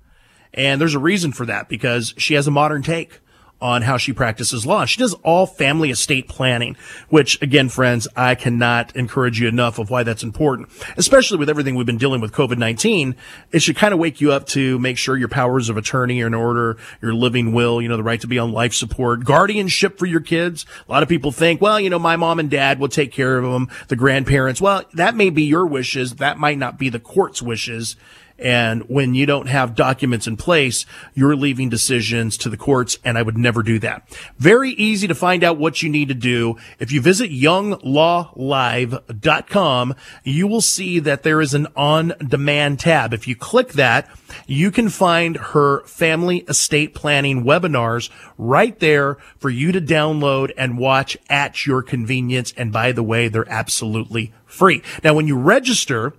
And 0.52 0.80
there's 0.80 0.94
a 0.94 0.98
reason 0.98 1.32
for 1.32 1.46
that 1.46 1.68
because 1.68 2.12
she 2.18 2.34
has 2.34 2.46
a 2.46 2.50
modern 2.50 2.82
take 2.82 3.20
on 3.60 3.82
how 3.82 3.96
she 3.96 4.12
practices 4.12 4.66
law. 4.66 4.84
She 4.84 4.98
does 4.98 5.14
all 5.22 5.46
family 5.46 5.90
estate 5.90 6.28
planning, 6.28 6.76
which 7.08 7.40
again, 7.40 7.68
friends, 7.68 8.06
I 8.14 8.34
cannot 8.34 8.94
encourage 8.94 9.40
you 9.40 9.48
enough 9.48 9.78
of 9.78 9.90
why 9.90 10.02
that's 10.02 10.22
important, 10.22 10.68
especially 10.96 11.38
with 11.38 11.48
everything 11.48 11.74
we've 11.74 11.86
been 11.86 11.96
dealing 11.96 12.20
with 12.20 12.32
COVID-19. 12.32 13.14
It 13.52 13.60
should 13.60 13.76
kind 13.76 13.94
of 13.94 14.00
wake 14.00 14.20
you 14.20 14.32
up 14.32 14.46
to 14.48 14.78
make 14.78 14.98
sure 14.98 15.16
your 15.16 15.28
powers 15.28 15.68
of 15.68 15.76
attorney 15.76 16.20
are 16.22 16.26
in 16.26 16.34
order, 16.34 16.76
your 17.00 17.14
living 17.14 17.52
will, 17.52 17.80
you 17.80 17.88
know, 17.88 17.96
the 17.96 18.02
right 18.02 18.20
to 18.20 18.26
be 18.26 18.38
on 18.38 18.52
life 18.52 18.74
support, 18.74 19.24
guardianship 19.24 19.98
for 19.98 20.06
your 20.06 20.20
kids. 20.20 20.66
A 20.86 20.92
lot 20.92 21.02
of 21.02 21.08
people 21.08 21.32
think, 21.32 21.60
well, 21.60 21.80
you 21.80 21.88
know, 21.88 21.98
my 21.98 22.16
mom 22.16 22.38
and 22.38 22.50
dad 22.50 22.78
will 22.78 22.88
take 22.88 23.12
care 23.12 23.38
of 23.38 23.44
them, 23.44 23.68
the 23.88 23.96
grandparents. 23.96 24.60
Well, 24.60 24.84
that 24.92 25.14
may 25.14 25.30
be 25.30 25.44
your 25.44 25.66
wishes. 25.66 26.16
That 26.16 26.38
might 26.38 26.58
not 26.58 26.78
be 26.78 26.88
the 26.88 27.00
court's 27.00 27.40
wishes. 27.40 27.96
And 28.44 28.82
when 28.90 29.14
you 29.14 29.24
don't 29.24 29.48
have 29.48 29.74
documents 29.74 30.26
in 30.26 30.36
place, 30.36 30.84
you're 31.14 31.34
leaving 31.34 31.70
decisions 31.70 32.36
to 32.36 32.50
the 32.50 32.58
courts. 32.58 32.98
And 33.02 33.16
I 33.16 33.22
would 33.22 33.38
never 33.38 33.62
do 33.62 33.78
that. 33.78 34.06
Very 34.36 34.72
easy 34.72 35.08
to 35.08 35.14
find 35.14 35.42
out 35.42 35.56
what 35.56 35.82
you 35.82 35.88
need 35.88 36.08
to 36.08 36.14
do. 36.14 36.58
If 36.78 36.92
you 36.92 37.00
visit 37.00 37.30
younglawlive.com, 37.30 39.94
you 40.24 40.46
will 40.46 40.60
see 40.60 40.98
that 40.98 41.22
there 41.22 41.40
is 41.40 41.54
an 41.54 41.68
on 41.74 42.12
demand 42.18 42.80
tab. 42.80 43.14
If 43.14 43.26
you 43.26 43.34
click 43.34 43.72
that, 43.72 44.10
you 44.46 44.70
can 44.70 44.90
find 44.90 45.38
her 45.38 45.82
family 45.86 46.40
estate 46.40 46.94
planning 46.94 47.44
webinars 47.44 48.10
right 48.36 48.78
there 48.78 49.16
for 49.38 49.48
you 49.48 49.72
to 49.72 49.80
download 49.80 50.52
and 50.58 50.76
watch 50.76 51.16
at 51.30 51.64
your 51.64 51.82
convenience. 51.82 52.52
And 52.58 52.70
by 52.70 52.92
the 52.92 53.02
way, 53.02 53.28
they're 53.28 53.50
absolutely 53.50 54.34
free. 54.44 54.82
Now, 55.02 55.14
when 55.14 55.26
you 55.26 55.38
register, 55.38 56.12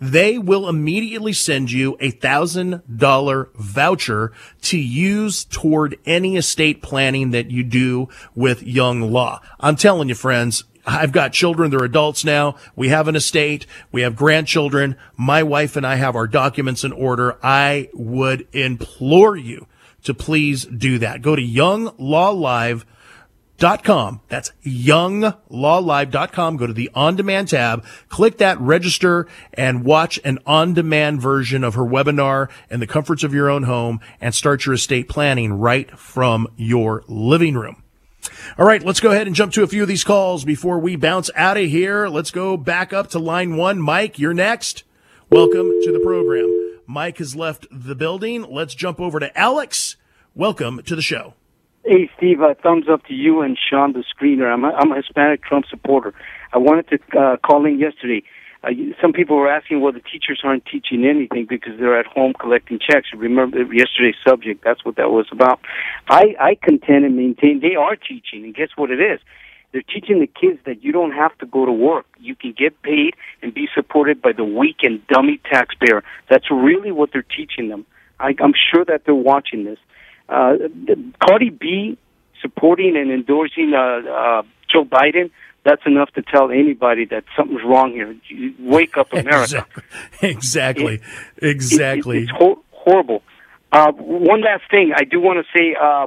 they 0.00 0.38
will 0.38 0.68
immediately 0.68 1.32
send 1.32 1.70
you 1.70 1.96
a 2.00 2.10
thousand 2.10 2.82
dollar 2.94 3.50
voucher 3.54 4.32
to 4.62 4.78
use 4.78 5.44
toward 5.44 5.96
any 6.06 6.36
estate 6.36 6.82
planning 6.82 7.30
that 7.30 7.50
you 7.50 7.62
do 7.62 8.08
with 8.34 8.62
Young 8.62 9.00
Law. 9.00 9.40
I'm 9.60 9.76
telling 9.76 10.08
you, 10.08 10.14
friends, 10.14 10.64
I've 10.86 11.12
got 11.12 11.32
children. 11.32 11.70
They're 11.70 11.84
adults 11.84 12.24
now. 12.24 12.56
We 12.76 12.88
have 12.88 13.08
an 13.08 13.16
estate. 13.16 13.66
We 13.90 14.02
have 14.02 14.16
grandchildren. 14.16 14.96
My 15.16 15.42
wife 15.42 15.76
and 15.76 15.86
I 15.86 15.96
have 15.96 16.16
our 16.16 16.26
documents 16.26 16.84
in 16.84 16.92
order. 16.92 17.38
I 17.42 17.88
would 17.94 18.46
implore 18.52 19.36
you 19.36 19.66
to 20.04 20.14
please 20.14 20.64
do 20.66 20.98
that. 20.98 21.22
Go 21.22 21.34
to 21.34 21.42
Young 21.42 21.94
Law 21.98 22.30
Live 22.30 22.84
Dot 23.64 23.82
com. 23.82 24.20
That's 24.28 24.52
younglawlive.com. 24.66 26.58
Go 26.58 26.66
to 26.66 26.74
the 26.74 26.90
on 26.94 27.16
demand 27.16 27.48
tab, 27.48 27.82
click 28.10 28.36
that 28.36 28.60
register 28.60 29.26
and 29.54 29.86
watch 29.86 30.20
an 30.22 30.38
on 30.44 30.74
demand 30.74 31.22
version 31.22 31.64
of 31.64 31.72
her 31.72 31.82
webinar 31.82 32.50
in 32.68 32.80
the 32.80 32.86
comforts 32.86 33.24
of 33.24 33.32
your 33.32 33.48
own 33.48 33.62
home 33.62 34.00
and 34.20 34.34
start 34.34 34.66
your 34.66 34.74
estate 34.74 35.08
planning 35.08 35.54
right 35.54 35.90
from 35.98 36.46
your 36.58 37.04
living 37.08 37.54
room. 37.54 37.82
All 38.58 38.66
right, 38.66 38.84
let's 38.84 39.00
go 39.00 39.12
ahead 39.12 39.26
and 39.26 39.34
jump 39.34 39.54
to 39.54 39.62
a 39.62 39.66
few 39.66 39.80
of 39.80 39.88
these 39.88 40.04
calls 40.04 40.44
before 40.44 40.78
we 40.78 40.94
bounce 40.94 41.30
out 41.34 41.56
of 41.56 41.64
here. 41.64 42.06
Let's 42.06 42.30
go 42.30 42.58
back 42.58 42.92
up 42.92 43.08
to 43.12 43.18
line 43.18 43.56
one. 43.56 43.80
Mike, 43.80 44.18
you're 44.18 44.34
next. 44.34 44.84
Welcome 45.30 45.70
to 45.84 45.90
the 45.90 46.00
program. 46.04 46.82
Mike 46.86 47.16
has 47.16 47.34
left 47.34 47.66
the 47.70 47.94
building. 47.94 48.42
Let's 48.42 48.74
jump 48.74 49.00
over 49.00 49.18
to 49.20 49.34
Alex. 49.38 49.96
Welcome 50.34 50.82
to 50.82 50.94
the 50.94 51.00
show. 51.00 51.32
Hey, 51.86 52.08
Steve, 52.16 52.40
uh, 52.40 52.54
thumbs 52.62 52.86
up 52.90 53.04
to 53.08 53.12
you 53.12 53.42
and 53.42 53.58
Sean, 53.58 53.92
the 53.92 54.04
screener. 54.04 54.50
I'm 54.50 54.64
a, 54.64 54.68
I'm 54.68 54.90
a 54.90 54.96
Hispanic 54.96 55.42
Trump 55.44 55.66
supporter. 55.68 56.14
I 56.50 56.56
wanted 56.56 56.88
to 56.88 57.18
uh, 57.18 57.36
call 57.36 57.66
in 57.66 57.78
yesterday. 57.78 58.22
Uh, 58.62 58.70
some 59.02 59.12
people 59.12 59.36
were 59.36 59.50
asking, 59.50 59.82
well, 59.82 59.92
the 59.92 60.00
teachers 60.00 60.40
aren't 60.44 60.64
teaching 60.64 61.04
anything 61.04 61.44
because 61.46 61.78
they're 61.78 62.00
at 62.00 62.06
home 62.06 62.32
collecting 62.40 62.78
checks. 62.78 63.08
Remember 63.14 63.58
yesterday's 63.70 64.14
subject? 64.26 64.64
That's 64.64 64.82
what 64.82 64.96
that 64.96 65.10
was 65.10 65.26
about. 65.30 65.60
I, 66.08 66.34
I 66.40 66.54
contend 66.54 67.04
and 67.04 67.16
maintain 67.16 67.60
they 67.60 67.74
are 67.74 67.96
teaching, 67.96 68.44
and 68.44 68.54
guess 68.54 68.70
what 68.76 68.90
it 68.90 69.00
is? 69.00 69.20
They're 69.72 69.82
teaching 69.82 70.20
the 70.20 70.26
kids 70.26 70.60
that 70.64 70.82
you 70.82 70.90
don't 70.90 71.12
have 71.12 71.36
to 71.38 71.46
go 71.46 71.66
to 71.66 71.72
work. 71.72 72.06
You 72.18 72.34
can 72.34 72.54
get 72.56 72.80
paid 72.80 73.14
and 73.42 73.52
be 73.52 73.68
supported 73.74 74.22
by 74.22 74.32
the 74.32 74.44
weak 74.44 74.78
and 74.84 75.06
dummy 75.08 75.38
taxpayer. 75.52 76.02
That's 76.30 76.50
really 76.50 76.92
what 76.92 77.10
they're 77.12 77.20
teaching 77.36 77.68
them. 77.68 77.84
I, 78.18 78.34
I'm 78.40 78.54
sure 78.72 78.86
that 78.86 79.02
they're 79.04 79.14
watching 79.14 79.64
this 79.64 79.78
uh, 80.28 80.54
Cardi 81.20 81.50
B 81.50 81.98
supporting 82.40 82.96
and 82.96 83.10
endorsing 83.10 83.72
uh, 83.74 84.08
uh, 84.08 84.42
Joe 84.70 84.84
Biden, 84.84 85.30
that's 85.64 85.82
enough 85.86 86.10
to 86.12 86.22
tell 86.22 86.50
anybody 86.50 87.06
that 87.06 87.24
something's 87.36 87.62
wrong 87.64 87.92
here. 87.92 88.14
Wake 88.58 88.96
up, 88.96 89.12
America. 89.12 89.66
Exactly. 90.20 90.30
Exactly. 90.30 90.94
It, 91.38 91.48
exactly. 91.48 92.18
It, 92.18 92.22
it's 92.24 92.32
ho- 92.32 92.62
horrible. 92.70 93.22
Uh, 93.72 93.92
one 93.92 94.42
last 94.42 94.64
thing, 94.70 94.92
I 94.94 95.04
do 95.04 95.20
want 95.20 95.44
to 95.44 95.58
say. 95.58 95.74
Uh, 95.80 96.06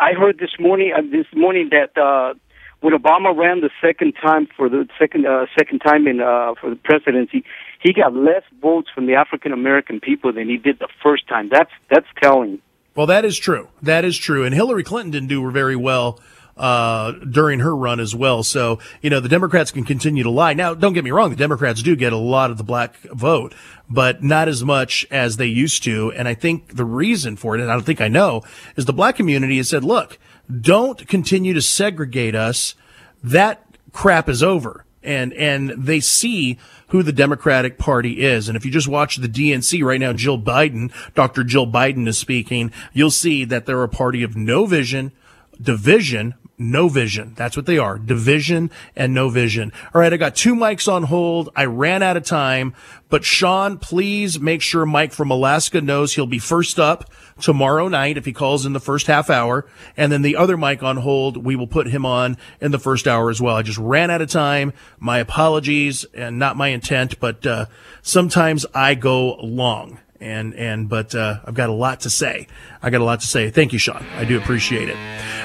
I 0.00 0.12
heard 0.12 0.38
this 0.38 0.52
morning, 0.58 0.92
uh, 0.96 1.02
this 1.02 1.26
morning 1.34 1.70
that 1.70 2.00
uh, 2.00 2.34
when 2.80 2.92
Obama 2.94 3.36
ran 3.36 3.60
the 3.60 3.70
second 3.80 4.14
time 4.22 4.46
for 4.56 4.68
the 4.68 4.86
second 4.98 5.26
uh, 5.26 5.46
second 5.58 5.80
time 5.80 6.06
in 6.06 6.20
uh, 6.20 6.54
for 6.60 6.70
the 6.70 6.76
presidency, 6.76 7.44
he 7.80 7.92
got 7.92 8.14
less 8.14 8.42
votes 8.60 8.88
from 8.94 9.06
the 9.06 9.14
African 9.14 9.52
American 9.52 10.00
people 10.00 10.32
than 10.32 10.48
he 10.48 10.58
did 10.58 10.78
the 10.78 10.88
first 11.02 11.26
time. 11.26 11.48
That's 11.50 11.70
that's 11.90 12.06
telling. 12.22 12.60
Well, 12.94 13.06
that 13.06 13.24
is 13.24 13.36
true. 13.36 13.68
That 13.82 14.04
is 14.04 14.16
true. 14.16 14.44
And 14.44 14.54
Hillary 14.54 14.84
Clinton 14.84 15.10
didn't 15.10 15.28
do 15.28 15.50
very 15.50 15.76
well 15.76 16.20
uh, 16.56 17.12
during 17.12 17.60
her 17.60 17.74
run 17.74 17.98
as 17.98 18.14
well. 18.14 18.42
So, 18.42 18.78
you 19.02 19.10
know, 19.10 19.20
the 19.20 19.28
Democrats 19.28 19.72
can 19.72 19.84
continue 19.84 20.22
to 20.22 20.30
lie. 20.30 20.54
Now, 20.54 20.74
don't 20.74 20.92
get 20.92 21.04
me 21.04 21.10
wrong. 21.10 21.30
The 21.30 21.36
Democrats 21.36 21.82
do 21.82 21.96
get 21.96 22.12
a 22.12 22.16
lot 22.18 22.50
of 22.50 22.58
the 22.58 22.64
black 22.64 22.96
vote, 23.02 23.54
but 23.88 24.22
not 24.22 24.48
as 24.48 24.62
much 24.62 25.06
as 25.10 25.36
they 25.36 25.46
used 25.46 25.82
to. 25.84 26.12
And 26.12 26.28
I 26.28 26.34
think 26.34 26.76
the 26.76 26.84
reason 26.84 27.36
for 27.36 27.56
it, 27.56 27.60
and 27.60 27.70
I 27.70 27.74
don't 27.74 27.84
think 27.84 28.00
I 28.00 28.08
know, 28.08 28.42
is 28.76 28.84
the 28.84 28.92
black 28.92 29.16
community 29.16 29.56
has 29.56 29.68
said, 29.68 29.82
look, 29.82 30.18
don't 30.60 31.06
continue 31.08 31.54
to 31.54 31.62
segregate 31.62 32.36
us. 32.36 32.74
That 33.22 33.66
crap 33.92 34.28
is 34.28 34.42
over. 34.42 34.84
And, 35.04 35.32
and 35.34 35.70
they 35.70 36.00
see 36.00 36.58
who 36.88 37.02
the 37.02 37.12
Democratic 37.12 37.78
Party 37.78 38.22
is. 38.22 38.48
And 38.48 38.56
if 38.56 38.64
you 38.64 38.70
just 38.70 38.88
watch 38.88 39.16
the 39.16 39.28
DNC 39.28 39.84
right 39.84 40.00
now, 40.00 40.12
Jill 40.12 40.38
Biden, 40.38 40.92
Dr. 41.14 41.44
Jill 41.44 41.66
Biden 41.66 42.06
is 42.08 42.18
speaking, 42.18 42.72
you'll 42.92 43.10
see 43.10 43.44
that 43.44 43.66
they're 43.66 43.82
a 43.82 43.88
party 43.88 44.22
of 44.22 44.36
no 44.36 44.66
vision, 44.66 45.12
division, 45.60 46.34
no 46.70 46.88
vision. 46.88 47.34
That's 47.36 47.56
what 47.56 47.66
they 47.66 47.78
are. 47.78 47.98
Division 47.98 48.70
and 48.96 49.14
no 49.14 49.28
vision. 49.28 49.72
All 49.94 50.00
right. 50.00 50.12
I 50.12 50.16
got 50.16 50.36
two 50.36 50.54
Mikes 50.54 50.88
on 50.88 51.04
hold. 51.04 51.50
I 51.54 51.64
ran 51.64 52.02
out 52.02 52.16
of 52.16 52.24
time, 52.24 52.74
but 53.08 53.24
Sean, 53.24 53.78
please 53.78 54.40
make 54.40 54.62
sure 54.62 54.86
Mike 54.86 55.12
from 55.12 55.30
Alaska 55.30 55.80
knows 55.80 56.14
he'll 56.14 56.26
be 56.26 56.38
first 56.38 56.78
up 56.78 57.10
tomorrow 57.40 57.88
night 57.88 58.16
if 58.16 58.24
he 58.24 58.32
calls 58.32 58.66
in 58.66 58.72
the 58.72 58.80
first 58.80 59.06
half 59.06 59.30
hour. 59.30 59.66
And 59.96 60.10
then 60.10 60.22
the 60.22 60.36
other 60.36 60.56
Mike 60.56 60.82
on 60.82 60.98
hold, 60.98 61.44
we 61.44 61.56
will 61.56 61.66
put 61.66 61.88
him 61.88 62.06
on 62.06 62.36
in 62.60 62.70
the 62.70 62.78
first 62.78 63.06
hour 63.06 63.30
as 63.30 63.40
well. 63.40 63.56
I 63.56 63.62
just 63.62 63.78
ran 63.78 64.10
out 64.10 64.22
of 64.22 64.30
time. 64.30 64.72
My 64.98 65.18
apologies 65.18 66.04
and 66.14 66.38
not 66.38 66.56
my 66.56 66.68
intent, 66.68 67.20
but, 67.20 67.46
uh, 67.46 67.66
sometimes 68.02 68.66
I 68.74 68.94
go 68.94 69.34
long 69.36 70.00
and 70.24 70.54
and 70.54 70.88
but 70.88 71.14
uh, 71.14 71.40
I've 71.44 71.54
got 71.54 71.68
a 71.68 71.72
lot 71.72 72.00
to 72.00 72.10
say. 72.10 72.46
I 72.82 72.90
got 72.90 73.00
a 73.00 73.04
lot 73.04 73.20
to 73.20 73.26
say. 73.26 73.50
Thank 73.50 73.72
you, 73.72 73.78
Sean. 73.78 74.04
I 74.16 74.24
do 74.24 74.38
appreciate 74.38 74.88
it. 74.88 74.96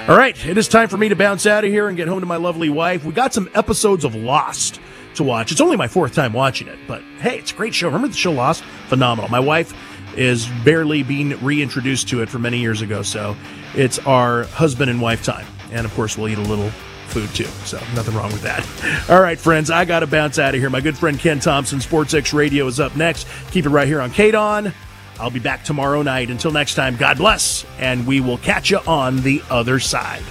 All 0.08 0.18
right, 0.18 0.36
it 0.46 0.58
is 0.58 0.68
time 0.68 0.88
for 0.88 0.98
me 0.98 1.10
to 1.10 1.16
bounce 1.16 1.46
out 1.46 1.64
of 1.64 1.70
here 1.70 1.88
and 1.88 1.98
get 1.98 2.08
home 2.08 2.22
to 2.22 2.26
my 2.26 2.38
lovely 2.38 2.70
wife. 2.70 3.04
We 3.04 3.14
got 3.14 3.34
some 3.34 3.50
episodes 3.54 4.06
of 4.06 4.16
Lost 4.16 4.80
to 5.16 5.24
watch. 5.24 5.52
It's 5.52 5.62
only 5.62 5.76
my 5.76 5.88
fourth 5.88 6.14
time 6.14 6.34
watching 6.34 6.68
it, 6.68 6.80
but 6.88 7.02
hey, 7.20 7.38
it's 7.40 7.52
a 7.52 7.56
great 7.56 7.76
show. 7.76 7.88
Remember 7.88 8.08
the 8.08 8.14
show 8.14 8.32
Lost? 8.32 8.64
Phenomenal. 8.88 9.30
My 9.30 9.40
wife 9.40 9.74
is 10.16 10.48
barely 10.64 11.04
being 11.04 11.40
reintroduced 11.44 12.10
to 12.10 12.22
it 12.22 12.30
from 12.30 12.42
many 12.42 12.60
years 12.60 12.82
ago, 12.82 13.02
so 13.02 13.36
it's 13.76 14.00
our 14.00 14.46
husband 14.46 14.90
and 14.90 15.02
wife 15.02 15.24
time. 15.24 15.46
And 15.72 15.86
of 15.86 15.94
course, 15.94 16.18
we'll 16.18 16.30
eat 16.30 16.38
a 16.38 16.42
little 16.42 16.72
food 17.10 17.30
too. 17.36 17.50
So 17.66 17.78
nothing 17.96 18.16
wrong 18.16 18.32
with 18.32 18.42
that. 18.44 18.66
All 19.10 19.22
right, 19.22 19.40
friends, 19.40 19.70
I 19.70 19.86
got 19.86 20.00
to 20.00 20.08
bounce 20.08 20.40
out 20.40 20.56
of 20.56 20.62
here. 20.62 20.70
My 20.70 20.82
good 20.82 20.98
friend 20.98 21.20
Ken 21.20 21.40
Thompson, 21.40 21.80
Sports 21.82 22.14
X 22.14 22.34
Radio 22.34 22.68
is 22.68 22.80
up 22.80 22.96
next. 22.96 23.28
Keep 23.52 23.66
it 23.66 23.70
right 23.70 23.88
here 23.88 24.02
on 24.02 24.12
KDON. 24.12 24.74
I'll 25.20 25.30
be 25.30 25.40
back 25.40 25.64
tomorrow 25.64 26.02
night. 26.02 26.30
Until 26.30 26.52
next 26.52 26.76
time, 26.76 26.96
God 26.96 27.18
bless, 27.18 27.66
and 27.78 28.08
we 28.08 28.22
will 28.22 28.38
catch 28.38 28.70
you 28.70 28.80
on 28.88 29.18
the 29.18 29.42
other 29.50 29.80
side. 29.80 30.24